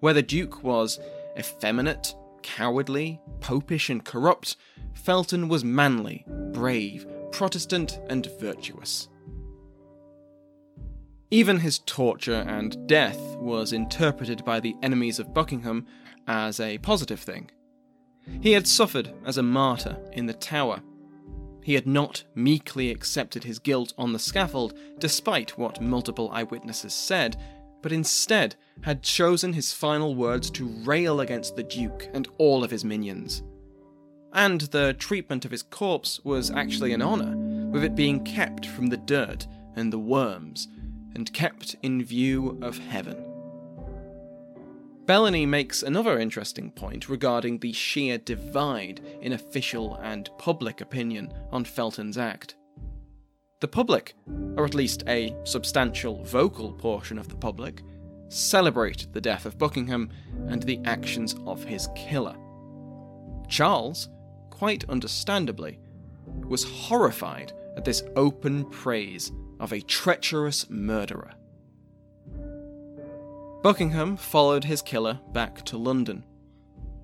Where 0.00 0.14
the 0.14 0.22
Duke 0.22 0.62
was 0.62 0.98
effeminate, 1.38 2.14
cowardly, 2.42 3.20
popish, 3.40 3.90
and 3.90 4.02
corrupt, 4.02 4.56
Felton 4.94 5.48
was 5.48 5.64
manly, 5.64 6.24
brave, 6.52 7.06
Protestant, 7.30 8.00
and 8.08 8.26
virtuous. 8.40 9.08
Even 11.32 11.58
his 11.58 11.80
torture 11.80 12.44
and 12.46 12.86
death 12.86 13.18
was 13.36 13.72
interpreted 13.72 14.44
by 14.44 14.60
the 14.60 14.76
enemies 14.82 15.18
of 15.18 15.34
Buckingham 15.34 15.86
as 16.28 16.60
a 16.60 16.78
positive 16.78 17.20
thing. 17.20 17.50
He 18.40 18.52
had 18.52 18.68
suffered 18.68 19.12
as 19.26 19.38
a 19.38 19.42
martyr 19.42 19.96
in 20.12 20.26
the 20.26 20.34
Tower, 20.34 20.82
he 21.62 21.74
had 21.74 21.86
not 21.86 22.24
meekly 22.34 22.90
accepted 22.90 23.44
his 23.44 23.58
guilt 23.58 23.94
on 23.96 24.12
the 24.12 24.18
scaffold, 24.18 24.76
despite 24.98 25.56
what 25.56 25.80
multiple 25.80 26.30
eyewitnesses 26.32 26.92
said, 26.92 27.36
but 27.82 27.92
instead 27.92 28.56
had 28.82 29.02
chosen 29.02 29.52
his 29.52 29.72
final 29.72 30.14
words 30.14 30.50
to 30.50 30.66
rail 30.84 31.20
against 31.20 31.56
the 31.56 31.62
Duke 31.62 32.08
and 32.12 32.28
all 32.38 32.64
of 32.64 32.70
his 32.70 32.84
minions. 32.84 33.42
And 34.32 34.62
the 34.62 34.94
treatment 34.94 35.44
of 35.44 35.50
his 35.50 35.62
corpse 35.62 36.20
was 36.24 36.50
actually 36.50 36.92
an 36.92 37.02
honour, 37.02 37.36
with 37.70 37.84
it 37.84 37.94
being 37.94 38.24
kept 38.24 38.66
from 38.66 38.88
the 38.88 38.96
dirt 38.96 39.46
and 39.76 39.92
the 39.92 39.98
worms, 39.98 40.68
and 41.14 41.32
kept 41.32 41.76
in 41.82 42.04
view 42.04 42.58
of 42.62 42.78
heaven. 42.78 43.32
Bellany 45.06 45.46
makes 45.46 45.82
another 45.82 46.18
interesting 46.18 46.70
point 46.70 47.08
regarding 47.08 47.58
the 47.58 47.72
sheer 47.72 48.18
divide 48.18 49.00
in 49.20 49.32
official 49.32 49.96
and 49.96 50.30
public 50.38 50.80
opinion 50.80 51.32
on 51.50 51.64
Felton's 51.64 52.16
act. 52.16 52.54
The 53.60 53.68
public, 53.68 54.14
or 54.56 54.64
at 54.64 54.74
least 54.74 55.02
a 55.08 55.36
substantial 55.44 56.22
vocal 56.24 56.72
portion 56.72 57.18
of 57.18 57.28
the 57.28 57.36
public, 57.36 57.82
celebrated 58.28 59.12
the 59.12 59.20
death 59.20 59.44
of 59.44 59.58
Buckingham 59.58 60.10
and 60.48 60.62
the 60.62 60.80
actions 60.84 61.34
of 61.46 61.64
his 61.64 61.88
killer. 61.94 62.36
Charles, 63.48 64.08
quite 64.50 64.88
understandably, 64.88 65.78
was 66.46 66.64
horrified 66.64 67.52
at 67.76 67.84
this 67.84 68.02
open 68.16 68.64
praise 68.70 69.32
of 69.62 69.72
a 69.72 69.80
treacherous 69.80 70.68
murderer. 70.68 71.30
Buckingham 73.62 74.16
followed 74.16 74.64
his 74.64 74.82
killer 74.82 75.20
back 75.32 75.64
to 75.66 75.78
London. 75.78 76.24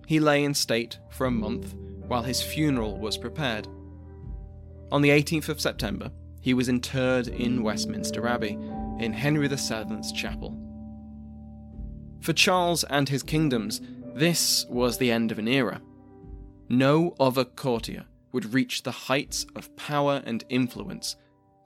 He 0.06 0.18
lay 0.18 0.42
in 0.42 0.54
state 0.54 0.98
for 1.08 1.26
a 1.26 1.30
month 1.30 1.74
while 2.08 2.24
his 2.24 2.42
funeral 2.42 2.98
was 2.98 3.16
prepared. 3.16 3.68
On 4.90 5.02
the 5.02 5.10
18th 5.10 5.48
of 5.48 5.60
September, 5.60 6.10
he 6.40 6.52
was 6.52 6.68
interred 6.68 7.28
in 7.28 7.62
Westminster 7.62 8.26
Abbey, 8.26 8.58
in 8.98 9.12
Henry 9.12 9.46
VII's 9.46 10.10
chapel. 10.10 10.58
For 12.20 12.32
Charles 12.32 12.82
and 12.84 13.08
his 13.08 13.22
kingdoms, 13.22 13.80
this 14.14 14.66
was 14.68 14.98
the 14.98 15.12
end 15.12 15.30
of 15.30 15.38
an 15.38 15.46
era. 15.46 15.80
No 16.68 17.14
other 17.20 17.44
courtier 17.44 18.06
would 18.32 18.52
reach 18.52 18.82
the 18.82 18.90
heights 18.90 19.46
of 19.54 19.74
power 19.76 20.22
and 20.26 20.42
influence 20.48 21.14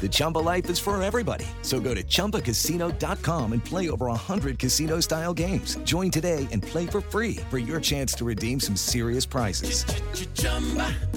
The 0.00 0.08
Chumba 0.10 0.38
life 0.38 0.68
is 0.68 0.78
for 0.78 1.02
everybody. 1.02 1.46
So 1.62 1.80
go 1.80 1.94
to 1.94 2.02
ChumbaCasino.com 2.02 3.52
and 3.54 3.64
play 3.64 3.88
over 3.88 4.06
100 4.06 4.58
casino 4.58 5.00
style 5.00 5.32
games. 5.32 5.78
Join 5.84 6.10
today 6.10 6.46
and 6.52 6.62
play 6.62 6.86
for 6.86 7.00
free 7.00 7.36
for 7.48 7.56
your 7.56 7.80
chance 7.80 8.12
to 8.16 8.24
redeem 8.26 8.60
some 8.60 8.76
serious 8.76 9.24
prizes. 9.24 9.84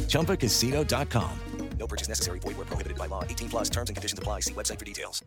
ChumbaCasino.com. 0.08 1.32
No 1.80 1.88
purchase 1.88 2.08
necessary. 2.08 2.40
Void 2.40 2.58
where 2.58 2.66
prohibited 2.66 2.98
by 2.98 3.08
law. 3.08 3.24
18 3.24 3.50
plus 3.50 3.70
terms 3.70 3.90
and 3.90 3.96
conditions 3.96 4.20
apply. 4.20 4.42
See 4.42 4.54
website 4.54 4.80
for 4.80 4.86
details. 4.86 5.22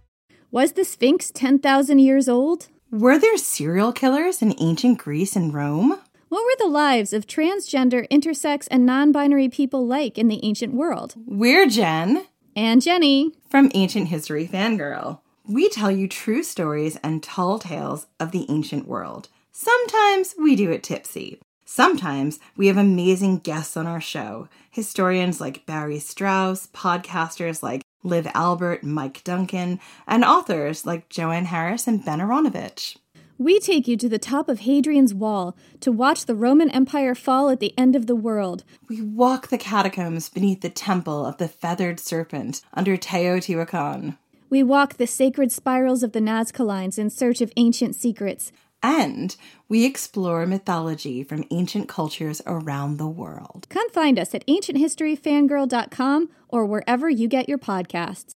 Was 0.51 0.73
the 0.73 0.85
Sphinx 0.85 1.31
10,000 1.31 1.99
years 2.01 2.29
old? 2.29 2.69
Were 2.91 3.19
there 3.19 3.37
serial 3.37 3.93
killers 3.93 4.43
in 4.43 4.55
ancient 4.59 4.99
Greece 4.99 5.37
and 5.37 5.55
Rome? 5.55 5.91
What 6.29 6.45
were 6.45 6.57
the 6.59 6.71
lives 6.71 7.13
of 7.13 7.27
transgender, 7.27 8.09
intersex, 8.09 8.67
and 8.71 8.85
non 8.85 9.13
binary 9.13 9.49
people 9.49 9.87
like 9.87 10.19
in 10.19 10.29
the 10.29 10.41
ancient 10.43 10.75
world? 10.75 11.15
We're 11.27 11.67
Jen 11.67 12.27
And 12.61 12.83
Jenny. 12.83 13.33
from 13.49 13.71
Ancient 13.73 14.09
History 14.09 14.47
Fangirl. 14.47 15.21
We 15.49 15.71
tell 15.71 15.91
you 15.91 16.07
true 16.07 16.43
stories 16.43 16.99
and 17.03 17.23
tall 17.23 17.59
tales 17.59 18.07
of 18.21 18.33
the 18.33 18.45
ancient 18.51 18.87
world. 18.87 19.31
Sometimes 19.51 20.35
we 20.39 20.57
do 20.57 20.71
it 20.71 20.83
tipsy. 20.83 21.41
Sometimes 21.65 22.39
we 22.59 22.67
have 22.67 22.77
amazing 22.77 23.39
guests 23.39 23.79
on 23.79 23.87
our 23.87 24.01
show 24.03 24.47
historians 24.71 25.41
like 25.41 25.65
Barry 25.65 25.99
Strauss, 25.99 26.67
podcasters 26.75 27.63
like 27.63 27.81
Liv 28.03 28.29
Albert, 28.35 28.85
Mike 28.85 29.25
Duncan, 29.25 29.81
and 30.07 30.23
authors 30.23 30.85
like 30.85 31.09
Joanne 31.09 31.47
Harris 31.47 31.87
and 31.87 32.05
Ben 32.05 32.19
Aaronovitch. 32.19 32.99
We 33.41 33.59
take 33.59 33.89
you 33.89 33.97
to 33.97 34.07
the 34.07 34.19
top 34.19 34.51
of 34.51 34.61
Hadrian's 34.61 35.15
Wall 35.15 35.57
to 35.81 35.91
watch 35.91 36.27
the 36.27 36.35
Roman 36.35 36.69
Empire 36.73 37.15
fall 37.15 37.49
at 37.49 37.59
the 37.59 37.73
end 37.79 37.97
of 37.97 38.07
the 38.07 38.15
world. 38.15 38.65
We 38.87 39.01
walk 39.01 39.49
the 39.49 39.57
catacombs 39.57 40.29
beneath 40.29 40.61
the 40.61 40.69
temple 40.69 41.25
of 41.25 41.39
the 41.39 41.49
feathered 41.49 41.99
serpent 42.01 42.61
under 42.75 42.99
Teotihuacan. 42.99 44.19
We 44.51 44.63
walk 44.63 44.99
the 44.99 45.07
sacred 45.07 45.53
spirals 45.53 46.03
of 46.03 46.13
the 46.13 46.21
Nazca 46.21 46.67
Lines 46.67 46.99
in 46.99 47.09
search 47.09 47.41
of 47.41 47.51
ancient 47.57 47.97
secrets. 47.97 48.53
And 48.83 49.35
we 49.71 49.87
explore 49.87 50.45
mythology 50.45 51.23
from 51.23 51.47
ancient 51.51 51.89
cultures 51.89 52.43
around 52.45 52.99
the 52.99 53.09
world. 53.09 53.67
Come 53.71 53.89
find 53.89 54.19
us 54.19 54.35
at 54.35 54.47
ancienthistoryfangirl.com 54.49 56.29
or 56.49 56.67
wherever 56.67 57.09
you 57.09 57.27
get 57.27 57.49
your 57.49 57.59
podcasts. 57.59 58.35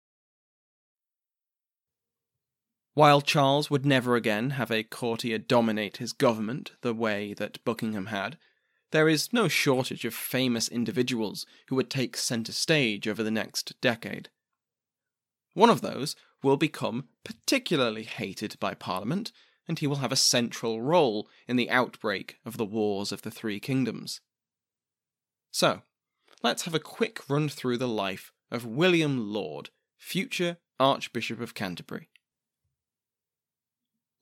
While 2.94 3.22
Charles 3.22 3.70
would 3.70 3.86
never 3.86 4.16
again 4.16 4.52
have 4.52 4.70
a 4.70 4.84
courtier 4.84 5.38
dominate 5.38 5.98
his 5.98 6.12
government 6.12 6.74
the 6.82 6.94
way 6.94 7.34
that 7.34 7.64
Buckingham 7.64 8.08
had, 8.08 8.38
there 8.92 9.08
is 9.08 9.32
no 9.32 9.48
shortage 9.48 10.04
of 10.04 10.14
famous 10.14 10.68
individuals 10.68 11.46
who 11.68 11.76
would 11.76 11.90
take 11.90 12.18
centre 12.18 12.52
stage 12.52 13.08
over 13.08 13.24
the 13.24 13.32
next 13.32 13.80
decade. 13.80 14.30
One 15.54 15.70
of 15.70 15.80
those 15.80 16.18
will 16.44 16.58
become 16.58 17.08
particularly 17.24 18.04
hated 18.04 18.58
by 18.60 18.74
Parliament, 18.74 19.32
and 19.68 19.80
he 19.80 19.88
will 19.88 19.98
have 19.98 20.12
a 20.12 20.18
central 20.18 20.82
role 20.82 21.30
in 21.48 21.56
the 21.56 21.70
outbreak 21.70 22.38
of 22.46 22.58
the 22.58 22.66
Wars 22.66 23.14
of 23.14 23.22
the 23.22 23.32
Three 23.32 23.62
Kingdoms. 23.62 24.20
So, 25.52 25.84
let's 26.44 26.64
have 26.64 26.76
a 26.76 26.80
quick 26.80 27.30
run 27.30 27.48
through 27.48 27.78
the 27.78 27.88
life 27.88 28.34
of 28.50 28.66
William 28.66 29.32
Laud, 29.32 29.70
future 29.98 30.58
Archbishop 30.80 31.40
of 31.40 31.54
Canterbury. 31.54 32.10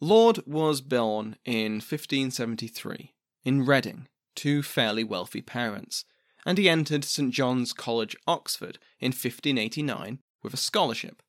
Laud 0.02 0.46
was 0.48 0.80
born 0.80 1.36
in 1.44 1.74
1573 1.74 3.14
in 3.44 3.66
Reading 3.66 4.08
to 4.36 4.64
fairly 4.64 5.04
wealthy 5.04 5.42
parents, 5.42 6.06
and 6.46 6.58
he 6.58 6.70
entered 6.70 7.04
St 7.04 7.34
John's 7.34 7.74
College, 7.74 8.16
Oxford 8.26 8.80
in 9.00 9.10
1589 9.10 10.20
with 10.42 10.54
a 10.54 10.58
scholarship. 10.58 11.22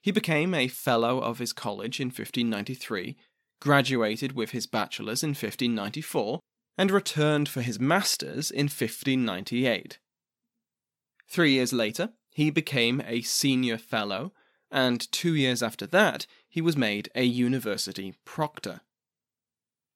He 0.00 0.12
became 0.12 0.54
a 0.54 0.68
Fellow 0.68 1.18
of 1.18 1.40
his 1.40 1.52
college 1.52 1.98
in 1.98 2.08
1593, 2.08 3.16
graduated 3.60 4.32
with 4.32 4.50
his 4.50 4.68
bachelor's 4.68 5.24
in 5.24 5.30
1594, 5.30 6.38
and 6.76 6.92
returned 6.92 7.48
for 7.48 7.60
his 7.60 7.80
master's 7.80 8.52
in 8.52 8.66
1598. 8.66 9.98
Three 11.28 11.52
years 11.54 11.72
later, 11.72 12.10
he 12.30 12.50
became 12.50 13.02
a 13.04 13.22
Senior 13.22 13.78
Fellow, 13.78 14.32
and 14.70 15.10
two 15.10 15.34
years 15.34 15.60
after 15.60 15.86
that, 15.88 16.26
he 16.58 16.62
was 16.62 16.76
made 16.76 17.08
a 17.14 17.22
university 17.22 18.14
proctor. 18.24 18.80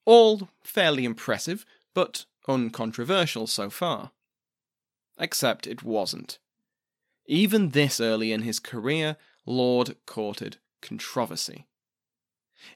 All 0.05 0.49
fairly 0.63 1.05
impressive, 1.05 1.67
but 1.93 2.25
uncontroversial 2.47 3.49
so 3.49 3.69
far. 3.69 4.13
Except 5.19 5.67
it 5.67 5.83
wasn't. 5.83 6.39
Even 7.27 7.71
this 7.71 7.99
early 8.01 8.31
in 8.31 8.43
his 8.43 8.61
career, 8.61 9.17
Laud 9.45 9.97
courted 10.07 10.59
controversy. 10.81 11.67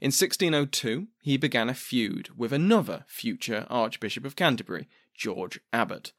In 0.00 0.08
1602, 0.08 1.06
he 1.20 1.36
began 1.36 1.68
a 1.68 1.72
feud 1.74 2.30
with 2.36 2.52
another 2.52 3.04
future 3.06 3.68
Archbishop 3.70 4.24
of 4.24 4.34
Canterbury, 4.34 4.88
George 5.14 5.60
Abbot, 5.72 6.10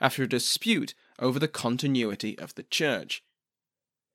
after 0.00 0.22
a 0.22 0.28
dispute 0.28 0.94
over 1.18 1.40
the 1.40 1.48
continuity 1.48 2.38
of 2.38 2.54
the 2.54 2.62
church. 2.62 3.24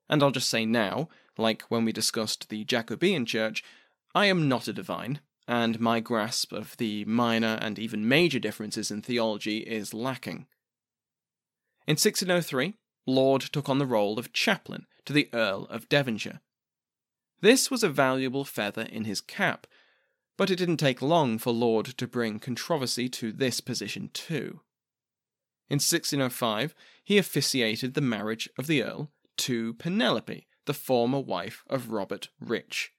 And 0.07 0.23
I'll 0.23 0.31
just 0.31 0.49
say 0.49 0.65
now, 0.65 1.09
like 1.37 1.63
when 1.63 1.85
we 1.85 1.91
discussed 1.91 2.49
the 2.49 2.63
Jacobean 2.63 3.25
Church, 3.25 3.63
I 4.13 4.25
am 4.25 4.47
not 4.47 4.67
a 4.67 4.73
divine, 4.73 5.21
and 5.47 5.79
my 5.79 5.99
grasp 5.99 6.51
of 6.51 6.77
the 6.77 7.05
minor 7.05 7.57
and 7.61 7.79
even 7.79 8.07
major 8.07 8.39
differences 8.39 8.91
in 8.91 9.01
theology 9.01 9.59
is 9.59 9.93
lacking. 9.93 10.47
In 11.87 11.93
1603, 11.93 12.75
Laud 13.07 13.41
took 13.41 13.67
on 13.67 13.79
the 13.79 13.85
role 13.85 14.19
of 14.19 14.33
chaplain 14.33 14.85
to 15.05 15.13
the 15.13 15.29
Earl 15.33 15.65
of 15.69 15.89
Devonshire. 15.89 16.41
This 17.41 17.71
was 17.71 17.83
a 17.83 17.89
valuable 17.89 18.45
feather 18.45 18.83
in 18.83 19.05
his 19.05 19.19
cap, 19.19 19.65
but 20.37 20.51
it 20.51 20.57
didn't 20.57 20.77
take 20.77 21.01
long 21.01 21.37
for 21.37 21.51
Laud 21.51 21.85
to 21.97 22.07
bring 22.07 22.39
controversy 22.39 23.09
to 23.09 23.31
this 23.31 23.59
position 23.59 24.09
too. 24.13 24.61
In 25.69 25.75
1605, 25.75 26.75
he 27.03 27.17
officiated 27.17 27.93
the 27.93 28.01
marriage 28.01 28.49
of 28.57 28.67
the 28.67 28.83
Earl 28.83 29.09
to 29.37 29.73
Penelope, 29.75 30.45
the 30.65 30.73
former 30.73 31.19
wife 31.19 31.63
of 31.67 31.91
Robert 31.91 32.29
Rich. 32.39 32.91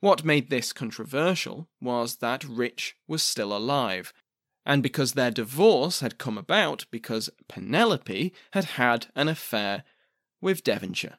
What 0.00 0.24
made 0.24 0.48
this 0.48 0.72
controversial 0.72 1.68
was 1.80 2.16
that 2.16 2.44
Rich 2.44 2.96
was 3.06 3.22
still 3.22 3.56
alive, 3.56 4.12
and 4.64 4.82
because 4.82 5.12
their 5.12 5.30
divorce 5.30 6.00
had 6.00 6.18
come 6.18 6.38
about 6.38 6.84
because 6.90 7.30
Penelope 7.48 8.32
had 8.52 8.64
had 8.64 9.06
an 9.16 9.28
affair 9.28 9.84
with 10.40 10.62
Devonshire. 10.62 11.18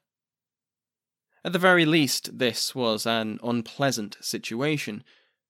At 1.44 1.54
the 1.54 1.60
very 1.60 1.86
least, 1.86 2.38
this 2.38 2.76
was 2.76 3.06
an 3.06 3.40
unpleasant 3.44 4.18
situation, 4.22 5.04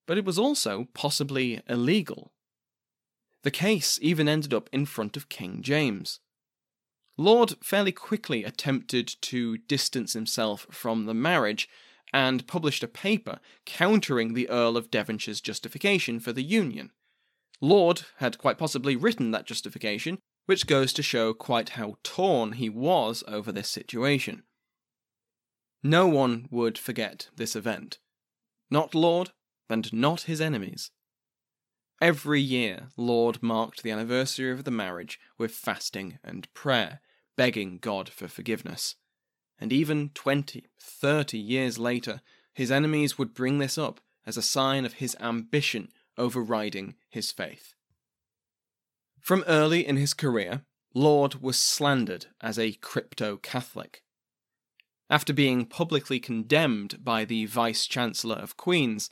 but 0.07 0.17
it 0.17 0.25
was 0.25 0.39
also 0.39 0.87
possibly 0.93 1.61
illegal. 1.67 2.31
The 3.43 3.51
case 3.51 3.99
even 4.01 4.27
ended 4.27 4.53
up 4.53 4.69
in 4.71 4.85
front 4.85 5.15
of 5.17 5.29
King 5.29 5.61
James. 5.61 6.19
Laud 7.19 7.61
fairly 7.61 7.91
quickly 7.91 8.45
attempted 8.45 9.13
to 9.19 9.57
distance 9.57 10.13
himself 10.13 10.65
from 10.71 11.05
the 11.05 11.13
marriage 11.13 11.67
and 12.13 12.47
published 12.47 12.81
a 12.81 12.87
paper 12.87 13.41
countering 13.65 14.33
the 14.33 14.49
Earl 14.49 14.77
of 14.77 14.89
Devonshire's 14.89 15.41
justification 15.41 16.21
for 16.21 16.31
the 16.31 16.41
union. 16.41 16.91
Laud 17.59 18.05
had 18.19 18.37
quite 18.37 18.57
possibly 18.57 18.95
written 18.95 19.31
that 19.31 19.45
justification 19.45 20.19
which 20.45 20.65
goes 20.65 20.93
to 20.93 21.03
show 21.03 21.33
quite 21.33 21.71
how 21.71 21.97
torn 22.03 22.53
he 22.53 22.69
was 22.69 23.21
over 23.27 23.51
this 23.51 23.67
situation. 23.67 24.43
No 25.83 26.07
one 26.07 26.47
would 26.49 26.77
forget 26.77 27.27
this 27.35 27.53
event. 27.53 27.99
Not 28.71 28.95
Laud, 28.95 29.31
and 29.69 29.91
not 29.91 30.21
his 30.21 30.39
enemies. 30.39 30.89
Every 31.99 32.39
year, 32.39 32.91
Laud 32.95 33.43
marked 33.43 33.83
the 33.83 33.91
anniversary 33.91 34.51
of 34.51 34.63
the 34.63 34.71
marriage 34.71 35.19
with 35.37 35.51
fasting 35.51 36.17
and 36.23 36.51
prayer, 36.53 37.01
begging 37.39 37.79
God 37.79 38.09
for 38.09 38.27
forgiveness. 38.27 38.95
And 39.61 39.71
even 39.71 40.09
twenty, 40.13 40.65
thirty 40.77 41.37
years 41.37 41.79
later, 41.79 42.19
his 42.53 42.69
enemies 42.69 43.17
would 43.17 43.33
bring 43.33 43.59
this 43.59 43.77
up 43.77 44.01
as 44.25 44.35
a 44.35 44.41
sign 44.41 44.83
of 44.83 44.95
his 44.95 45.15
ambition 45.21 45.87
overriding 46.17 46.95
his 47.09 47.31
faith. 47.31 47.75
From 49.21 49.45
early 49.47 49.87
in 49.87 49.95
his 49.95 50.13
career, 50.13 50.65
Laud 50.93 51.35
was 51.35 51.57
slandered 51.57 52.25
as 52.41 52.59
a 52.59 52.73
crypto 52.73 53.37
Catholic. 53.37 54.03
After 55.09 55.31
being 55.31 55.65
publicly 55.65 56.19
condemned 56.19 57.05
by 57.05 57.23
the 57.23 57.45
Vice 57.45 57.87
Chancellor 57.87 58.35
of 58.35 58.57
Queen's, 58.57 59.09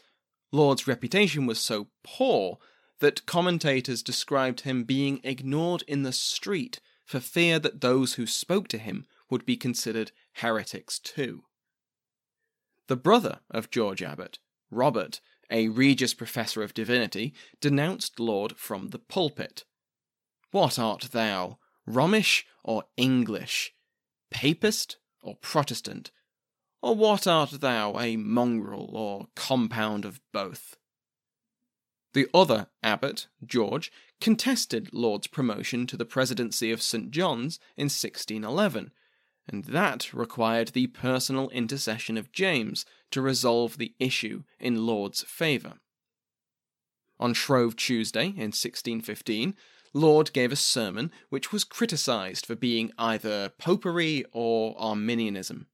Laud's 0.51 0.85
reputation 0.85 1.45
was 1.45 1.61
so 1.61 1.87
poor 2.03 2.57
that 2.99 3.25
commentators 3.25 4.03
described 4.03 4.61
him 4.61 4.83
being 4.83 5.21
ignored 5.23 5.85
in 5.87 6.03
the 6.03 6.11
street 6.11 6.81
for 7.07 7.19
fear 7.21 7.57
that 7.57 7.81
those 7.81 8.15
who 8.15 8.27
spoke 8.27 8.67
to 8.67 8.77
him 8.77 9.05
would 9.29 9.45
be 9.45 9.57
considered 9.57 10.11
heretics 10.33 10.99
too. 10.99 11.43
The 12.87 12.97
brother 12.97 13.39
of 13.49 13.71
George 13.71 14.03
Abbot, 14.03 14.39
Robert, 14.69 15.21
a 15.49 15.69
Regius 15.69 16.13
Professor 16.13 16.61
of 16.61 16.73
Divinity, 16.73 17.33
denounced 17.61 18.19
Laud 18.19 18.57
from 18.57 18.89
the 18.89 18.99
pulpit. 18.99 19.63
What 20.51 20.77
art 20.77 21.09
thou, 21.11 21.59
Romish 21.85 22.45
or 22.63 22.83
English? 22.97 23.73
Papist 24.29 24.97
or 25.21 25.35
Protestant? 25.35 26.11
Or 26.81 26.95
what 26.95 27.25
art 27.25 27.51
thou, 27.51 27.97
a 27.99 28.17
mongrel 28.17 28.89
or 28.93 29.27
compound 29.35 30.05
of 30.05 30.19
both? 30.33 30.76
The 32.17 32.27
other 32.33 32.65
Abbot, 32.81 33.27
George, 33.45 33.91
contested 34.19 34.91
Laud's 34.91 35.27
promotion 35.27 35.85
to 35.85 35.95
the 35.95 36.03
presidency 36.03 36.71
of 36.71 36.81
St. 36.81 37.11
John's 37.11 37.59
in 37.75 37.91
1611, 37.91 38.91
and 39.47 39.65
that 39.65 40.11
required 40.15 40.69
the 40.69 40.87
personal 40.87 41.47
intercession 41.49 42.17
of 42.17 42.31
James 42.31 42.87
to 43.11 43.21
resolve 43.21 43.77
the 43.77 43.93
issue 43.99 44.41
in 44.59 44.87
Laud's 44.87 45.21
favour. 45.21 45.73
On 47.19 47.35
Shrove 47.35 47.75
Tuesday 47.75 48.29
in 48.29 48.49
1615, 48.49 49.53
Laud 49.93 50.33
gave 50.33 50.51
a 50.51 50.55
sermon 50.55 51.11
which 51.29 51.51
was 51.51 51.63
criticised 51.63 52.47
for 52.47 52.55
being 52.55 52.91
either 52.97 53.49
popery 53.59 54.25
or 54.31 54.73
Arminianism. 54.79 55.67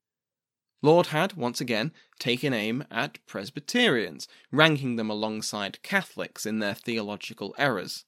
Laud 0.83 1.07
had, 1.07 1.33
once 1.33 1.61
again, 1.61 1.93
taken 2.19 2.53
aim 2.53 2.83
at 2.91 3.25
Presbyterians, 3.25 4.27
ranking 4.51 4.97
them 4.97 5.09
alongside 5.09 5.81
Catholics 5.81 6.45
in 6.45 6.59
their 6.59 6.75
theological 6.75 7.55
errors. 7.57 8.03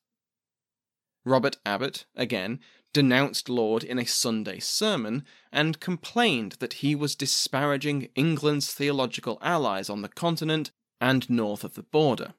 Robert 1.23 1.57
Abbot, 1.65 2.05
again, 2.15 2.59
denounced 2.91 3.49
Laud 3.49 3.83
in 3.83 3.97
a 3.97 4.05
Sunday 4.05 4.59
sermon 4.59 5.25
and 5.51 5.79
complained 5.79 6.57
that 6.59 6.73
he 6.73 6.95
was 6.95 7.15
disparaging 7.15 8.09
England's 8.13 8.73
theological 8.73 9.37
allies 9.41 9.89
on 9.89 10.01
the 10.01 10.09
continent 10.09 10.71
and 10.99 11.29
north 11.29 11.63
of 11.63 11.75
the 11.75 11.83
border. 11.83 12.33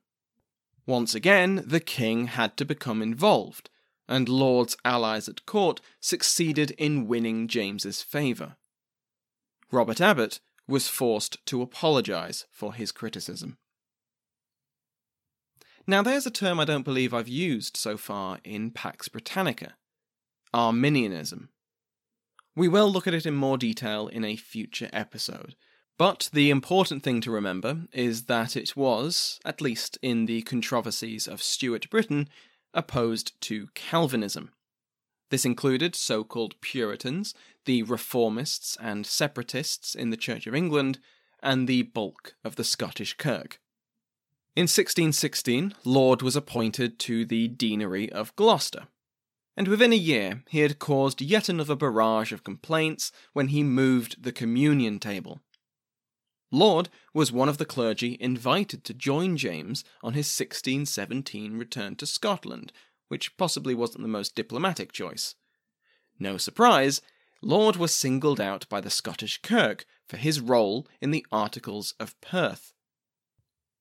Once 0.85 1.15
again, 1.15 1.65
the 1.67 1.81
king 1.81 2.27
had 2.27 2.57
to 2.59 2.65
become 2.65 3.01
involved, 3.01 3.71
and 4.07 4.29
Laud's 4.29 4.77
allies 4.85 5.29
at 5.29 5.47
court 5.47 5.81
succeeded 5.99 6.73
in 6.73 7.09
winning 7.09 7.49
James's 7.49 8.03
favour. 8.03 8.57
Robert 9.71 10.01
Abbot 10.01 10.41
was 10.69 10.89
forced 10.89 11.45
to 11.47 11.63
apologise 11.63 12.45
for 12.51 12.75
his 12.75 12.93
criticism. 12.93 13.59
Now, 15.87 16.03
there's 16.03 16.27
a 16.27 16.31
term 16.31 16.59
I 16.59 16.65
don't 16.65 16.85
believe 16.85 17.15
I've 17.15 17.29
used 17.29 17.77
so 17.77 17.97
far 17.97 18.39
in 18.43 18.73
Pax 18.73 19.09
Britannica 19.09 19.77
Arminianism. 20.53 21.51
We 22.57 22.67
will 22.67 22.91
look 22.91 23.07
at 23.07 23.15
it 23.15 23.27
in 23.27 23.35
more 23.35 23.59
detail 23.59 24.09
in 24.09 24.25
a 24.25 24.37
future 24.37 24.89
episode, 24.93 25.55
but 25.99 26.29
the 26.33 26.51
important 26.51 27.03
thing 27.03 27.21
to 27.21 27.31
remember 27.31 27.83
is 27.93 28.25
that 28.25 28.57
it 28.57 28.77
was, 28.77 29.39
at 29.45 29.61
least 29.61 29.99
in 30.03 30.27
the 30.27 30.43
controversies 30.43 31.29
of 31.29 31.43
Stuart 31.43 31.89
Britain, 31.89 32.29
opposed 32.75 33.41
to 33.43 33.69
Calvinism. 33.75 34.51
This 35.31 35.45
included 35.45 35.95
so 35.95 36.25
called 36.25 36.61
Puritans, 36.61 37.35
the 37.67 37.83
Reformists 37.83 38.77
and 38.81 39.07
Separatists 39.07 39.95
in 39.95 40.11
the 40.11 40.17
Church 40.17 40.47
of 40.47 40.55
England, 40.55 40.99
and 41.43 41.69
the 41.69 41.83
bulk 41.83 42.35
of 42.43 42.57
the 42.57 42.65
Scottish 42.65 43.15
Kirk. 43.15 43.61
In 44.57 44.63
1616, 44.63 45.75
Laud 45.85 46.23
was 46.23 46.35
appointed 46.35 46.99
to 47.01 47.27
the 47.27 47.47
Deanery 47.47 48.11
of 48.11 48.35
Gloucester, 48.37 48.89
and 49.57 49.69
within 49.69 49.93
a 49.93 49.97
year 49.97 50.43
he 50.49 50.61
had 50.61 50.79
caused 50.79 51.21
yet 51.21 51.49
another 51.49 51.77
barrage 51.77 52.33
of 52.33 52.45
complaints 52.45 53.13
when 53.35 53.49
he 53.49 53.63
moved 53.63 54.23
the 54.23 54.33
communion 54.33 54.99
table. 54.99 55.41
Laud 56.51 56.89
was 57.13 57.33
one 57.33 57.49
of 57.49 57.59
the 57.59 57.65
clergy 57.65 58.17
invited 58.21 58.85
to 58.85 58.95
join 58.95 59.37
James 59.37 59.85
on 60.03 60.15
his 60.15 60.27
1617 60.27 61.59
return 61.59 61.97
to 61.97 62.07
Scotland, 62.07 62.73
which 63.09 63.37
possibly 63.37 63.75
wasn't 63.75 64.03
the 64.03 64.09
most 64.09 64.35
diplomatic 64.35 64.93
choice. 64.93 65.35
No 66.19 66.37
surprise, 66.37 67.03
Laud 67.43 67.77
was 67.77 67.95
singled 67.95 68.41
out 68.41 68.69
by 68.69 68.81
the 68.81 68.91
Scottish 68.91 69.41
Kirk 69.43 69.85
for 70.09 70.17
his 70.17 70.41
role 70.41 70.87
in 71.01 71.11
the 71.11 71.27
Articles 71.31 71.95
of 72.01 72.19
Perth. 72.21 72.73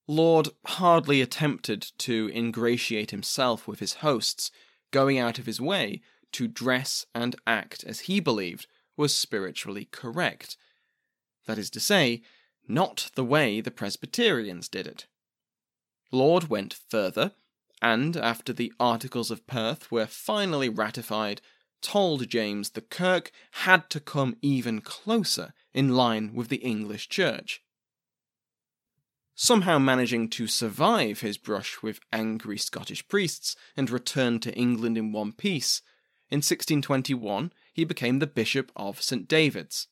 Laud 0.08 0.50
hardly 0.66 1.22
attempted 1.22 1.92
to 2.00 2.30
ingratiate 2.34 3.12
himself 3.12 3.68
with 3.68 3.80
his 3.80 3.96
hosts, 3.96 4.52
going 4.92 5.18
out 5.18 5.40
of 5.40 5.46
his 5.46 5.60
way 5.60 6.02
to 6.32 6.48
dress 6.48 7.06
and 7.16 7.36
act 7.48 7.84
as 7.86 8.02
he 8.02 8.20
believed 8.20 8.68
was 8.98 9.16
spiritually 9.16 9.88
correct. 9.92 10.58
That 11.46 11.58
is 11.58 11.70
to 11.72 11.80
say, 11.80 12.22
not 12.68 13.10
the 13.16 13.24
way 13.24 13.62
the 13.62 13.72
Presbyterians 13.72 14.68
did 14.68 14.88
it. 14.88 15.08
Laud 16.12 16.50
went 16.50 16.74
further, 16.74 17.32
and 17.82 18.16
after 18.16 18.54
the 18.54 18.74
Articles 18.80 19.32
of 19.32 19.48
Perth 19.48 19.92
were 19.92 20.06
finally 20.06 20.70
ratified, 20.70 21.42
told 21.82 22.28
James 22.30 22.72
the 22.72 22.82
Kirk 22.82 23.32
had 23.52 23.90
to 23.90 24.00
come 24.00 24.38
even 24.42 24.82
closer 24.82 25.54
in 25.74 25.90
line 25.90 26.34
with 26.34 26.50
the 26.50 26.58
English 26.58 27.10
Church 27.10 27.62
somehow 29.36 29.78
managing 29.78 30.30
to 30.30 30.48
survive 30.48 31.20
his 31.20 31.38
brush 31.38 31.84
with 31.84 32.00
angry 32.12 32.58
Scottish 32.58 33.06
priests 33.08 33.56
and 33.76 33.90
return 33.90 34.40
to 34.40 34.56
England 34.56 34.98
in 34.98 35.12
one 35.12 35.34
piece, 35.34 35.82
in 36.30 36.38
1621 36.38 37.52
he 37.74 37.84
became 37.84 38.20
the 38.20 38.28
Bishop 38.28 38.72
of 38.76 39.02
St. 39.02 39.28
David's. 39.28 39.88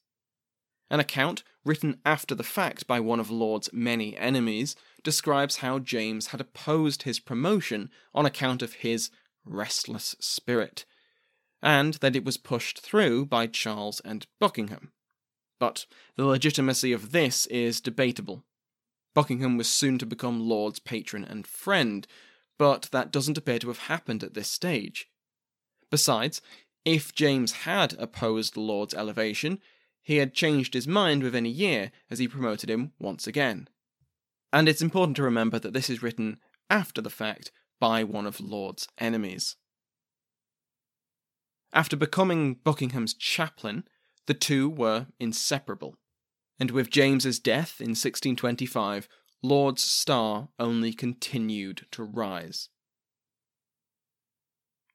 An 0.90 1.02
account 1.02 1.44
written 1.66 2.00
after 2.06 2.34
the 2.34 2.44
fact 2.44 2.88
by 2.88 3.00
one 3.00 3.20
of 3.20 3.30
Laud's 3.30 3.70
many 3.74 4.18
enemies 4.18 4.76
describes 5.04 5.58
how 5.58 5.80
James 5.80 6.28
had 6.28 6.40
opposed 6.40 7.04
his 7.04 7.20
promotion 7.20 7.90
on 8.14 8.26
account 8.26 8.62
of 8.62 8.76
his 8.76 9.10
restless 9.46 10.16
spirit, 10.20 10.86
and 11.64 11.96
that 11.96 12.16
it 12.16 12.26
was 12.26 12.38
pushed 12.38 12.82
through 12.82 13.26
by 13.26 13.48
Charles 13.48 14.02
and 14.02 14.28
Buckingham. 14.40 14.92
But 15.60 15.86
the 16.18 16.26
legitimacy 16.26 16.92
of 16.92 17.14
this 17.14 17.46
is 17.46 17.80
debatable. 17.80 18.44
Buckingham 19.16 19.58
was 19.58 19.70
soon 19.70 19.98
to 20.00 20.06
become 20.06 20.48
Laud's 20.48 20.80
patron 20.80 21.24
and 21.24 21.48
friend, 21.48 22.06
but 22.60 22.90
that 22.92 23.12
doesn't 23.12 23.38
appear 23.38 23.60
to 23.60 23.70
have 23.70 23.78
happened 23.80 24.24
at 24.24 24.34
this 24.34 24.52
stage. 24.52 25.08
Besides, 25.90 26.42
if 26.84 27.16
James 27.16 27.52
had 27.52 27.94
opposed 27.98 28.58
Laud's 28.58 28.94
elevation, 28.94 29.60
he 30.02 30.18
had 30.18 30.34
changed 30.34 30.74
his 30.74 30.88
mind 30.88 31.24
within 31.24 31.46
a 31.46 31.50
year 31.50 31.92
as 32.12 32.20
he 32.20 32.28
promoted 32.28 32.70
him 32.70 32.92
once 33.00 33.26
again. 33.26 33.70
And 34.52 34.68
it's 34.68 34.82
important 34.82 35.16
to 35.16 35.24
remember 35.24 35.60
that 35.60 35.74
this 35.74 35.90
is 35.90 36.04
written 36.04 36.40
after 36.70 37.02
the 37.02 37.10
fact 37.10 37.52
by 37.80 38.04
one 38.04 38.26
of 38.26 38.42
Laud's 38.42 38.88
enemies. 38.98 39.56
After 41.74 41.98
becoming 41.98 42.56
Buckingham's 42.64 43.14
chaplain, 43.14 43.84
the 44.28 44.34
two 44.34 44.70
were 44.70 45.08
inseparable 45.20 45.98
and 46.60 46.72
with 46.72 46.90
James's 46.90 47.40
death 47.40 47.82
in 47.82 47.90
1625, 47.90 49.08
Laud's 49.42 49.84
star 49.84 50.50
only 50.60 50.94
continued 50.94 51.86
to 51.92 52.04
rise. 52.04 52.70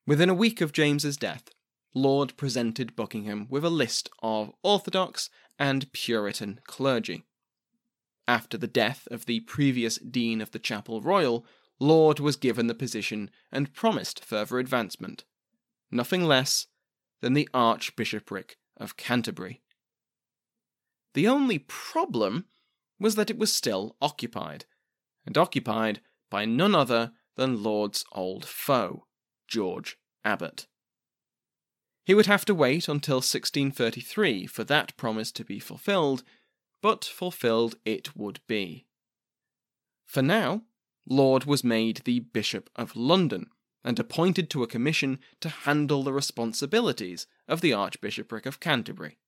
Within 0.06 0.30
a 0.30 0.34
week 0.34 0.60
of 0.60 0.72
James's 0.72 1.16
death, 1.16 1.50
Laud 1.94 2.36
presented 2.36 2.96
Buckingham 2.96 3.46
with 3.50 3.64
a 3.64 3.70
list 3.70 4.08
of 4.22 4.52
Orthodox 4.62 5.28
and 5.58 5.92
Puritan 5.92 6.60
clergy. 6.64 7.24
After 8.26 8.56
the 8.56 8.66
death 8.66 9.06
of 9.10 9.26
the 9.26 9.40
previous 9.40 9.98
Dean 9.98 10.40
of 10.40 10.52
the 10.52 10.58
Chapel 10.58 11.02
Royal, 11.02 11.44
Laud 11.78 12.20
was 12.20 12.36
given 12.36 12.66
the 12.66 12.74
position 12.74 13.30
and 13.52 13.74
promised 13.74 14.24
further 14.24 14.58
advancement. 14.58 15.24
Nothing 15.90 16.24
less 16.24 16.66
than 17.20 17.34
the 17.34 17.48
Archbishopric 17.52 18.56
of 18.76 18.96
Canterbury. 18.96 19.62
The 21.14 21.28
only 21.28 21.58
problem 21.58 22.46
was 23.00 23.14
that 23.14 23.30
it 23.30 23.38
was 23.38 23.52
still 23.52 23.96
occupied, 24.00 24.66
and 25.24 25.36
occupied 25.36 26.00
by 26.30 26.44
none 26.44 26.74
other 26.74 27.12
than 27.36 27.62
Laud's 27.62 28.04
old 28.12 28.44
foe, 28.44 29.06
George 29.46 29.98
Abbot. 30.24 30.66
He 32.04 32.14
would 32.14 32.26
have 32.26 32.44
to 32.46 32.54
wait 32.54 32.88
until 32.88 33.16
1633 33.16 34.46
for 34.46 34.64
that 34.64 34.96
promise 34.96 35.30
to 35.32 35.44
be 35.44 35.58
fulfilled, 35.58 36.22
but 36.80 37.04
fulfilled 37.04 37.76
it 37.84 38.16
would 38.16 38.40
be. 38.46 38.86
For 40.06 40.22
now, 40.22 40.62
Laud 41.06 41.44
was 41.44 41.62
made 41.62 42.02
the 42.04 42.20
Bishop 42.20 42.70
of 42.76 42.96
London 42.96 43.50
and 43.84 43.98
appointed 43.98 44.50
to 44.50 44.62
a 44.62 44.68
commission 44.68 45.18
to 45.40 45.48
handle 45.48 46.02
the 46.02 46.12
responsibilities 46.12 47.26
of 47.46 47.60
the 47.60 47.72
Archbishopric 47.72 48.46
of 48.46 48.60
Canterbury. 48.60 49.18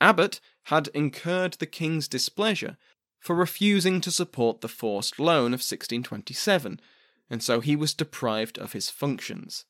Abbot 0.00 0.40
had 0.64 0.88
incurred 0.88 1.54
the 1.54 1.66
king's 1.66 2.08
displeasure 2.08 2.76
for 3.18 3.36
refusing 3.36 4.00
to 4.00 4.10
support 4.10 4.60
the 4.60 4.68
forced 4.68 5.18
loan 5.18 5.52
of 5.52 5.60
1627, 5.60 6.80
and 7.28 7.42
so 7.42 7.60
he 7.60 7.76
was 7.76 7.94
deprived 7.94 8.58
of 8.58 8.72
his 8.72 8.88
functions. 8.88 9.66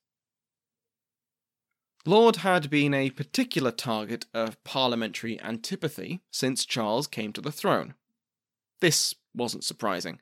Laud 2.07 2.37
had 2.37 2.71
been 2.71 2.95
a 2.95 3.11
particular 3.11 3.71
target 3.71 4.25
of 4.33 4.63
parliamentary 4.65 5.39
antipathy 5.41 6.21
since 6.31 6.65
Charles 6.65 7.07
came 7.07 7.33
to 7.35 7.43
the 7.43 7.53
throne. 7.53 7.95
This 8.81 9.15
wasn't 9.35 9.65
surprising. 9.65 10.19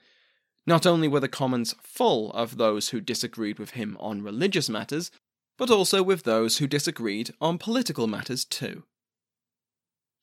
Not 0.68 0.84
only 0.84 1.08
were 1.08 1.18
the 1.18 1.28
Commons 1.28 1.74
full 1.80 2.30
of 2.32 2.58
those 2.58 2.90
who 2.90 3.00
disagreed 3.00 3.58
with 3.58 3.70
him 3.70 3.96
on 3.98 4.20
religious 4.20 4.68
matters, 4.68 5.10
but 5.56 5.70
also 5.70 6.02
with 6.02 6.24
those 6.24 6.58
who 6.58 6.66
disagreed 6.66 7.32
on 7.40 7.56
political 7.56 8.06
matters 8.06 8.44
too. 8.44 8.82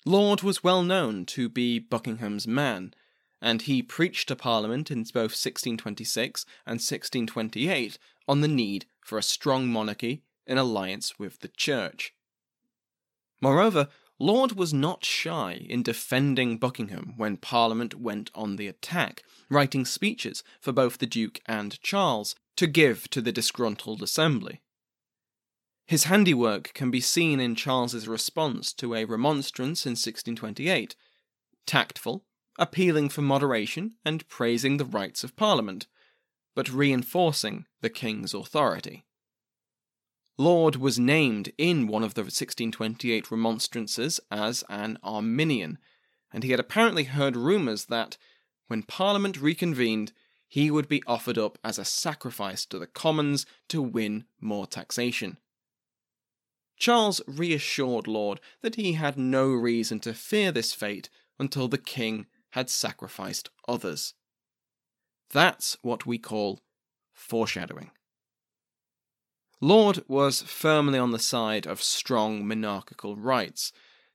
Laud 0.05 0.43
was 0.43 0.63
well 0.63 0.83
known 0.83 1.25
to 1.25 1.49
be 1.49 1.79
Buckingham's 1.79 2.45
man, 2.45 2.93
and 3.41 3.63
he 3.63 3.81
preached 3.81 4.27
to 4.27 4.35
Parliament 4.35 4.91
in 4.91 5.01
both 5.01 5.33
1626 5.33 6.45
and 6.67 6.73
1628 6.73 7.97
on 8.27 8.41
the 8.41 8.47
need 8.47 8.85
for 9.01 9.17
a 9.17 9.23
strong 9.23 9.67
monarchy 9.67 10.21
in 10.45 10.59
alliance 10.59 11.17
with 11.17 11.39
the 11.39 11.47
Church. 11.47 12.13
Moreover, 13.41 13.87
Laud 14.17 14.53
was 14.53 14.73
not 14.73 15.03
shy 15.03 15.65
in 15.69 15.83
defending 15.83 16.57
Buckingham 16.57 17.13
when 17.17 17.35
Parliament 17.35 17.95
went 17.95 18.31
on 18.33 18.55
the 18.55 18.67
attack, 18.67 19.23
writing 19.49 19.85
speeches 19.85 20.43
for 20.61 20.71
both 20.71 20.99
the 20.99 21.05
Duke 21.05 21.41
and 21.45 21.81
Charles 21.81 22.35
to 22.55 22.67
give 22.67 23.09
to 23.09 23.21
the 23.21 23.33
disgruntled 23.33 24.01
assembly. 24.01 24.61
His 25.85 26.05
handiwork 26.05 26.73
can 26.73 26.89
be 26.89 27.01
seen 27.01 27.39
in 27.39 27.55
Charles's 27.55 28.07
response 28.07 28.73
to 28.73 28.95
a 28.95 29.05
remonstrance 29.05 29.85
in 29.85 29.91
1628, 29.91 30.95
tactful, 31.67 32.23
appealing 32.57 33.09
for 33.09 33.21
moderation 33.21 33.95
and 34.05 34.27
praising 34.29 34.77
the 34.77 34.85
rights 34.85 35.23
of 35.23 35.35
Parliament, 35.35 35.87
but 36.55 36.71
reinforcing 36.71 37.65
the 37.81 37.89
king's 37.89 38.33
authority. 38.33 39.05
Laud 40.37 40.75
was 40.75 40.99
named 40.99 41.51
in 41.57 41.87
one 41.87 42.03
of 42.03 42.13
the 42.13 42.21
1628 42.21 43.31
remonstrances 43.31 44.19
as 44.29 44.63
an 44.69 44.97
Arminian, 45.01 45.77
and 46.33 46.43
he 46.43 46.51
had 46.51 46.59
apparently 46.59 47.05
heard 47.05 47.37
rumours 47.37 47.85
that, 47.85 48.17
when 48.67 48.83
Parliament 48.83 49.39
reconvened, 49.39 50.11
he 50.47 50.69
would 50.69 50.87
be 50.89 51.03
offered 51.07 51.37
up 51.37 51.57
as 51.63 51.79
a 51.79 51.85
sacrifice 51.85 52.65
to 52.65 52.77
the 52.77 52.87
Commons 52.87 53.45
to 53.69 53.81
win 53.81 54.25
more 54.41 54.67
taxation. 54.67 55.37
Charles 56.77 57.21
reassured 57.25 58.05
Laud 58.05 58.41
that 58.61 58.75
he 58.75 58.93
had 58.93 59.17
no 59.17 59.47
reason 59.47 59.99
to 60.01 60.13
fear 60.13 60.51
this 60.51 60.73
fate 60.73 61.09
until 61.39 61.69
the 61.69 61.77
king 61.77 62.25
had 62.51 62.69
sacrificed 62.69 63.49
others. 63.67 64.13
That's 65.31 65.77
what 65.81 66.05
we 66.05 66.17
call 66.17 66.59
foreshadowing. 67.13 67.91
Laud 69.61 70.03
was 70.07 70.41
firmly 70.41 70.99
on 70.99 71.11
the 71.11 71.19
side 71.19 71.65
of 71.65 71.81
strong 71.81 72.47
monarchical 72.47 73.15
rights. 73.15 73.71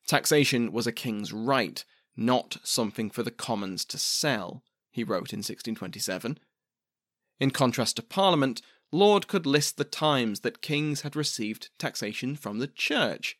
Taxation 0.06 0.70
was 0.72 0.86
a 0.86 0.92
king's 0.92 1.32
right, 1.32 1.84
not 2.16 2.58
something 2.62 3.10
for 3.10 3.22
the 3.22 3.30
commons 3.30 3.84
to 3.86 3.98
sell, 3.98 4.62
he 4.90 5.04
wrote 5.04 5.32
in 5.32 5.38
1627. 5.38 6.38
In 7.38 7.50
contrast 7.50 7.96
to 7.96 8.02
Parliament, 8.02 8.60
Laud 8.92 9.28
could 9.28 9.46
list 9.46 9.76
the 9.76 9.84
times 9.84 10.40
that 10.40 10.62
kings 10.62 11.02
had 11.02 11.16
received 11.16 11.70
taxation 11.78 12.36
from 12.36 12.58
the 12.58 12.66
church. 12.66 13.38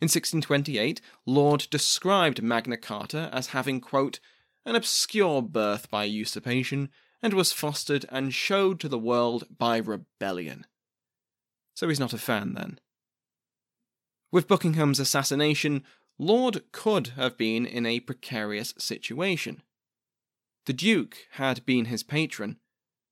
In 0.00 0.06
1628, 0.06 1.00
Laud 1.26 1.66
described 1.70 2.42
Magna 2.42 2.78
Carta 2.78 3.28
as 3.32 3.48
having, 3.48 3.80
quote, 3.80 4.20
an 4.64 4.74
obscure 4.74 5.42
birth 5.42 5.90
by 5.90 6.04
usurpation, 6.04 6.88
and 7.22 7.34
was 7.34 7.52
fostered 7.52 8.06
and 8.08 8.32
showed 8.32 8.80
to 8.80 8.88
the 8.88 8.98
world 8.98 9.44
by 9.58 9.76
rebellion. 9.76 10.64
So 11.80 11.88
he's 11.88 11.98
not 11.98 12.12
a 12.12 12.18
fan 12.18 12.52
then. 12.52 12.78
With 14.30 14.46
Buckingham's 14.46 15.00
assassination, 15.00 15.82
Laud 16.18 16.60
could 16.72 17.14
have 17.16 17.38
been 17.38 17.64
in 17.64 17.86
a 17.86 18.00
precarious 18.00 18.74
situation. 18.76 19.62
The 20.66 20.74
Duke 20.74 21.16
had 21.36 21.64
been 21.64 21.86
his 21.86 22.02
patron, 22.02 22.58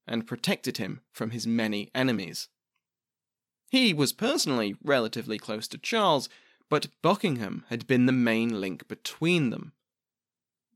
and 0.07 0.27
protected 0.27 0.77
him 0.77 1.01
from 1.11 1.31
his 1.31 1.47
many 1.47 1.89
enemies. 1.95 2.49
He 3.71 3.95
was 3.95 4.13
personally 4.13 4.77
relatively 4.85 5.39
close 5.39 5.67
to 5.69 5.79
Charles, 5.79 6.29
but 6.69 6.89
Buckingham 7.01 7.65
had 7.71 7.87
been 7.87 8.05
the 8.05 8.13
main 8.13 8.61
link 8.61 8.87
between 8.87 9.49
them. 9.49 9.73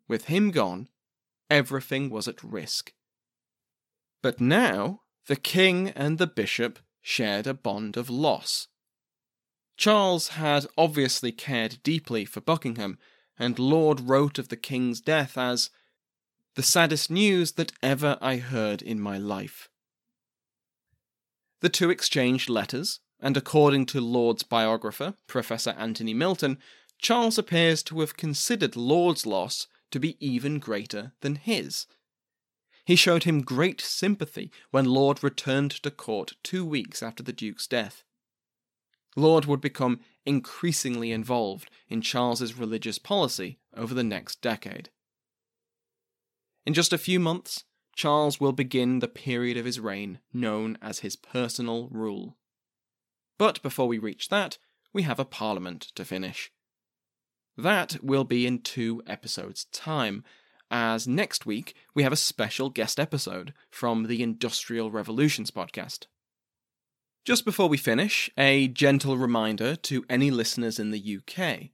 With 0.08 0.24
him 0.24 0.50
gone, 0.50 0.88
everything 1.50 2.08
was 2.08 2.26
at 2.26 2.42
risk. 2.42 2.94
But 4.22 4.40
now, 4.40 5.02
the 5.26 5.36
king 5.36 5.90
and 5.90 6.16
the 6.16 6.26
bishop 6.26 6.78
shared 7.02 7.46
a 7.46 7.54
bond 7.54 7.96
of 7.96 8.08
loss. 8.08 8.68
Charles 9.76 10.28
had 10.28 10.66
obviously 10.78 11.32
cared 11.32 11.82
deeply 11.82 12.24
for 12.24 12.40
Buckingham, 12.40 12.98
and 13.38 13.58
Laud 13.58 14.00
wrote 14.00 14.38
of 14.38 14.48
the 14.48 14.56
king's 14.56 15.00
death 15.00 15.36
as 15.36 15.70
the 16.54 16.62
saddest 16.62 17.10
news 17.10 17.52
that 17.52 17.72
ever 17.82 18.18
I 18.20 18.36
heard 18.36 18.82
in 18.82 19.00
my 19.00 19.18
life. 19.18 19.68
The 21.60 21.68
two 21.68 21.90
exchanged 21.90 22.48
letters, 22.48 23.00
and 23.20 23.36
according 23.36 23.86
to 23.86 24.00
Laud's 24.00 24.42
biographer, 24.42 25.14
Professor 25.26 25.70
Anthony 25.78 26.12
Milton, 26.12 26.58
Charles 26.98 27.38
appears 27.38 27.82
to 27.84 28.00
have 28.00 28.16
considered 28.16 28.76
Laud's 28.76 29.26
loss 29.26 29.66
to 29.90 29.98
be 29.98 30.16
even 30.24 30.58
greater 30.58 31.12
than 31.20 31.36
his. 31.36 31.86
He 32.84 32.96
showed 32.96 33.24
him 33.24 33.42
great 33.42 33.80
sympathy 33.80 34.50
when 34.70 34.86
Laud 34.86 35.22
returned 35.22 35.70
to 35.70 35.90
court 35.90 36.32
two 36.42 36.64
weeks 36.64 37.02
after 37.02 37.22
the 37.22 37.32
Duke's 37.32 37.66
death. 37.66 38.02
Laud 39.14 39.44
would 39.44 39.60
become 39.60 40.00
increasingly 40.24 41.12
involved 41.12 41.70
in 41.88 42.00
Charles's 42.00 42.58
religious 42.58 42.98
policy 42.98 43.58
over 43.76 43.94
the 43.94 44.04
next 44.04 44.40
decade. 44.40 44.90
In 46.64 46.74
just 46.74 46.92
a 46.92 46.98
few 46.98 47.20
months, 47.20 47.64
Charles 47.94 48.40
will 48.40 48.52
begin 48.52 48.98
the 48.98 49.08
period 49.08 49.56
of 49.56 49.66
his 49.66 49.78
reign 49.78 50.20
known 50.32 50.78
as 50.80 51.00
his 51.00 51.16
personal 51.16 51.88
rule. 51.90 52.36
But 53.38 53.62
before 53.62 53.88
we 53.88 53.98
reach 53.98 54.28
that, 54.28 54.58
we 54.92 55.02
have 55.02 55.18
a 55.18 55.24
parliament 55.24 55.82
to 55.94 56.04
finish. 56.04 56.50
That 57.56 58.02
will 58.02 58.24
be 58.24 58.46
in 58.46 58.60
two 58.60 59.02
episodes' 59.06 59.66
time, 59.66 60.24
as 60.72 61.06
next 61.06 61.44
week 61.44 61.74
we 61.94 62.02
have 62.02 62.12
a 62.12 62.16
special 62.16 62.70
guest 62.70 62.98
episode 62.98 63.52
from 63.70 64.06
the 64.06 64.22
Industrial 64.22 64.90
Revolutions 64.90 65.50
podcast. 65.50 66.06
Just 67.24 67.44
before 67.44 67.68
we 67.68 67.76
finish, 67.76 68.30
a 68.36 68.66
gentle 68.66 69.16
reminder 69.16 69.76
to 69.76 70.04
any 70.08 70.30
listeners 70.30 70.80
in 70.80 70.90
the 70.90 71.18
UK. 71.18 71.68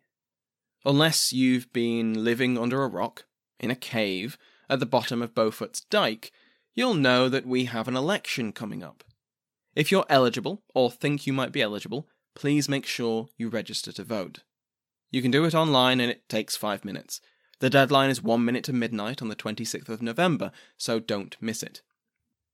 Unless 0.84 1.32
you've 1.32 1.72
been 1.72 2.24
living 2.24 2.58
under 2.58 2.82
a 2.82 2.88
rock, 2.88 3.24
in 3.58 3.70
a 3.70 3.76
cave, 3.76 4.37
at 4.68 4.80
the 4.80 4.87
bottom 4.87 5.22
of 5.22 5.34
Beaufort's 5.34 5.80
Dyke, 5.80 6.30
you'll 6.74 6.94
know 6.94 7.28
that 7.28 7.46
we 7.46 7.64
have 7.64 7.88
an 7.88 7.96
election 7.96 8.52
coming 8.52 8.82
up. 8.82 9.04
If 9.74 9.90
you're 9.90 10.06
eligible, 10.08 10.64
or 10.74 10.90
think 10.90 11.26
you 11.26 11.32
might 11.32 11.52
be 11.52 11.62
eligible, 11.62 12.08
please 12.34 12.68
make 12.68 12.84
sure 12.84 13.28
you 13.37 13.48
register 13.48 13.92
to 13.92 14.04
vote. 14.04 14.40
You 15.11 15.22
can 15.22 15.30
do 15.30 15.44
it 15.44 15.54
online 15.54 16.00
and 16.00 16.11
it 16.11 16.28
takes 16.28 16.56
five 16.56 16.84
minutes. 16.84 17.20
The 17.61 17.71
deadline 17.71 18.11
is 18.11 18.23
one 18.23 18.44
minute 18.44 18.64
to 18.64 18.73
midnight 18.73 19.21
on 19.21 19.29
the 19.29 19.37
26th 19.37 19.88
of 19.88 20.01
November, 20.01 20.53
so 20.77 21.01
don't 21.01 21.37
miss 21.40 21.62
it. 21.62 21.83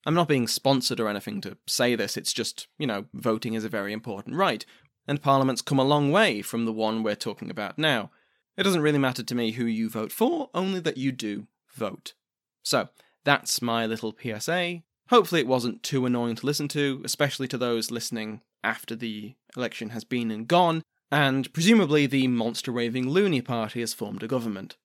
I'm 0.07 0.15
not 0.15 0.29
being 0.29 0.49
sponsored 0.49 1.01
or 1.01 1.09
anything 1.09 1.41
to 1.43 1.57
say 1.67 1.95
this, 1.95 2.17
it's 2.17 2.33
just, 2.33 2.69
you 2.79 2.87
know, 2.87 3.07
voting 3.13 3.55
is 3.55 3.65
a 3.65 3.69
very 3.69 3.93
important 3.93 4.37
right, 4.37 4.65
and 5.07 5.23
Parliament's 5.23 5.63
come 5.63 5.79
a 5.79 5.85
long 5.85 6.11
way 6.11 6.41
from 6.41 6.65
the 6.65 6.73
one 6.73 7.03
we're 7.03 7.15
talking 7.15 7.51
about 7.51 7.79
now. 7.79 8.11
It 8.57 8.63
doesn't 8.63 8.83
really 8.83 8.99
matter 8.99 9.23
to 9.23 9.35
me 9.35 9.53
who 9.53 9.65
you 9.65 9.91
vote 9.91 10.13
for, 10.13 10.49
only 10.55 10.81
that 10.81 10.97
you 10.97 11.13
do 11.13 11.49
vote. 11.75 12.15
So, 12.63 12.89
that's 13.25 13.61
my 13.61 13.87
little 13.87 14.17
PSA. 14.21 14.83
Hopefully, 15.11 15.41
it 15.41 15.47
wasn't 15.47 15.83
too 15.83 16.07
annoying 16.07 16.37
to 16.37 16.47
listen 16.47 16.69
to, 16.69 17.03
especially 17.05 17.49
to 17.49 17.59
those 17.59 17.91
listening 17.91 18.41
after 18.63 18.97
the 18.97 19.35
election 19.55 19.91
has 19.91 20.05
been 20.05 20.31
and 20.31 20.49
gone, 20.49 20.83
and 21.11 21.53
presumably 21.53 22.07
the 22.07 22.27
monster 22.29 22.71
raving 22.71 23.09
loony 23.09 23.43
party 23.43 23.81
has 23.81 23.93
formed 23.93 24.23
a 24.23 24.29
government. 24.29 24.77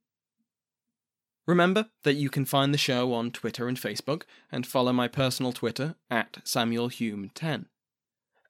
Remember 1.49 1.87
that 2.03 2.13
you 2.13 2.29
can 2.29 2.45
find 2.45 2.71
the 2.71 2.77
show 2.77 3.11
on 3.11 3.31
Twitter 3.31 3.67
and 3.67 3.75
Facebook, 3.75 4.21
and 4.51 4.67
follow 4.67 4.93
my 4.93 5.07
personal 5.07 5.51
Twitter 5.51 5.95
at 6.07 6.33
SamuelHume10. 6.45 7.65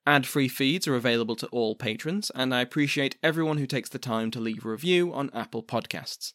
Ad 0.06 0.28
free 0.28 0.50
feeds 0.50 0.86
are 0.86 0.98
available 0.98 1.38
to 1.38 1.48
all 1.48 1.76
patrons, 1.76 2.30
and 2.36 2.54
I 2.54 2.60
appreciate 2.60 3.16
everyone 3.24 3.58
who 3.58 3.68
takes 3.68 3.88
the 3.88 4.00
time 4.00 4.32
to 4.32 4.42
leave 4.42 4.66
a 4.66 4.70
review 4.70 5.14
on 5.14 5.30
Apple 5.34 5.64
Podcasts. 5.64 6.34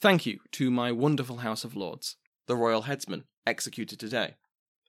Thank 0.00 0.24
you 0.24 0.40
to 0.52 0.70
my 0.70 0.90
wonderful 0.90 1.36
House 1.36 1.62
of 1.62 1.76
Lords, 1.76 2.16
the 2.46 2.56
Royal 2.56 2.84
Headsman, 2.84 3.24
executed 3.46 4.00
today, 4.00 4.36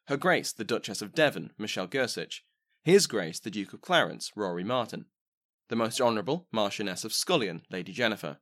Her 0.07 0.15
Grace 0.15 0.53
the 0.53 0.63
Duchess 0.63 1.01
of 1.01 1.13
Devon, 1.13 1.51
Michelle 1.57 1.89
Gersich, 1.89 2.43
His 2.81 3.07
Grace 3.07 3.41
the 3.41 3.51
Duke 3.51 3.73
of 3.73 3.81
Clarence, 3.81 4.31
Rory 4.37 4.63
Martin, 4.63 5.07
the 5.67 5.75
Most 5.75 5.99
Honourable 5.99 6.47
Marchioness 6.53 7.03
of 7.03 7.11
Scullion, 7.11 7.63
Lady 7.69 7.91
Jennifer, 7.91 8.37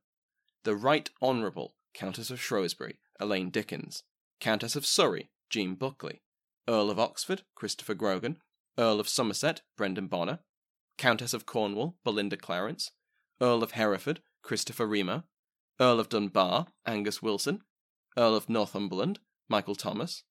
the 0.64 0.76
Right 0.76 1.10
Honourable 1.20 1.74
Countess 1.94 2.30
of 2.30 2.42
Shrewsbury, 2.42 3.00
Elaine 3.20 3.50
Dickens, 3.50 4.04
Countess 4.40 4.76
of 4.76 4.86
Surrey, 4.86 5.30
Jean 5.50 5.76
Buckley, 5.76 6.22
Earl 6.68 6.90
of 6.90 7.00
Oxford, 7.00 7.44
Christopher 7.56 7.94
Grogan, 7.94 8.38
Earl 8.78 9.00
of 9.00 9.10
Somerset, 9.10 9.62
Brendan 9.78 10.08
Bonner, 10.08 10.40
Countess 10.98 11.34
of 11.34 11.46
Cornwall, 11.46 11.98
Belinda 12.04 12.38
Clarence, 12.38 12.92
Earl 13.42 13.64
of 13.64 13.72
Hereford, 13.72 14.22
Christopher 14.42 14.88
Remo, 14.88 15.24
Earl 15.80 16.00
of 16.00 16.10
Dunbar, 16.10 16.68
Angus 16.86 17.22
Wilson, 17.22 17.62
Earl 18.18 18.36
of 18.36 18.50
Northumberland, 18.50 19.20
Michael 19.50 19.76
Thomas, 19.76 20.24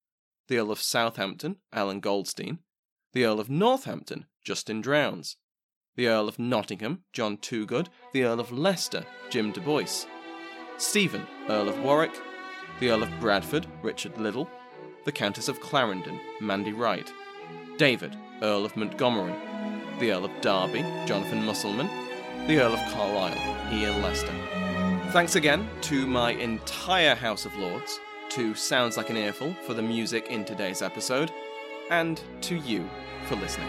the 0.49 0.59
Earl 0.59 0.71
of 0.71 0.81
Southampton, 0.81 1.57
Alan 1.73 2.01
Goldstein, 2.01 2.59
the 3.13 3.25
Earl 3.25 3.41
of 3.41 3.51
Northampton, 3.51 4.27
Justin 4.45 4.81
Drowns, 4.81 5.37
the 5.97 6.09
Earl 6.09 6.29
of 6.29 6.39
Nottingham, 6.39 7.05
John 7.13 7.37
Toogood, 7.37 7.89
the 8.13 8.25
Earl 8.25 8.41
of 8.41 8.51
Leicester, 8.51 9.05
Jim 9.31 9.53
Du 9.53 9.61
Bois, 9.61 10.07
Stephen, 10.83 11.25
Earl 11.49 11.69
of 11.69 11.79
Warwick, 11.79 12.11
the 12.81 12.91
Earl 12.91 13.05
of 13.05 13.21
Bradford, 13.21 13.69
Richard 13.83 14.19
Liddell, 14.19 14.51
the 15.05 15.13
Countess 15.13 15.47
of 15.47 15.61
Clarendon, 15.61 16.19
Mandy 16.41 16.73
Wright, 16.73 17.11
David, 17.79 18.17
Earl 18.43 18.65
of 18.65 18.77
Montgomery, 18.77 19.33
the 20.01 20.11
Earl 20.11 20.25
of 20.25 20.41
Derby, 20.41 20.83
Jonathan 21.07 21.45
Musselman, 21.45 21.87
the 22.49 22.59
Earl 22.61 22.75
of 22.75 22.93
Carlisle, 22.93 23.73
Ian 23.73 24.03
Lester. 24.03 24.35
Thanks 25.13 25.37
again 25.37 25.71
to 25.83 26.05
my 26.05 26.33
entire 26.33 27.15
House 27.15 27.47
of 27.47 27.57
Lords, 27.57 28.01
to 28.31 28.53
Sounds 28.57 28.97
Like 28.97 29.09
an 29.09 29.17
Earful 29.17 29.55
for 29.65 29.75
the 29.75 29.83
music 29.83 30.27
in 30.31 30.45
today's 30.45 30.83
episode, 30.83 31.31
and 31.91 32.21
to 32.41 32.57
you 32.57 32.91
for 33.27 33.37
listening. 33.37 33.69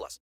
plus. 0.01 0.31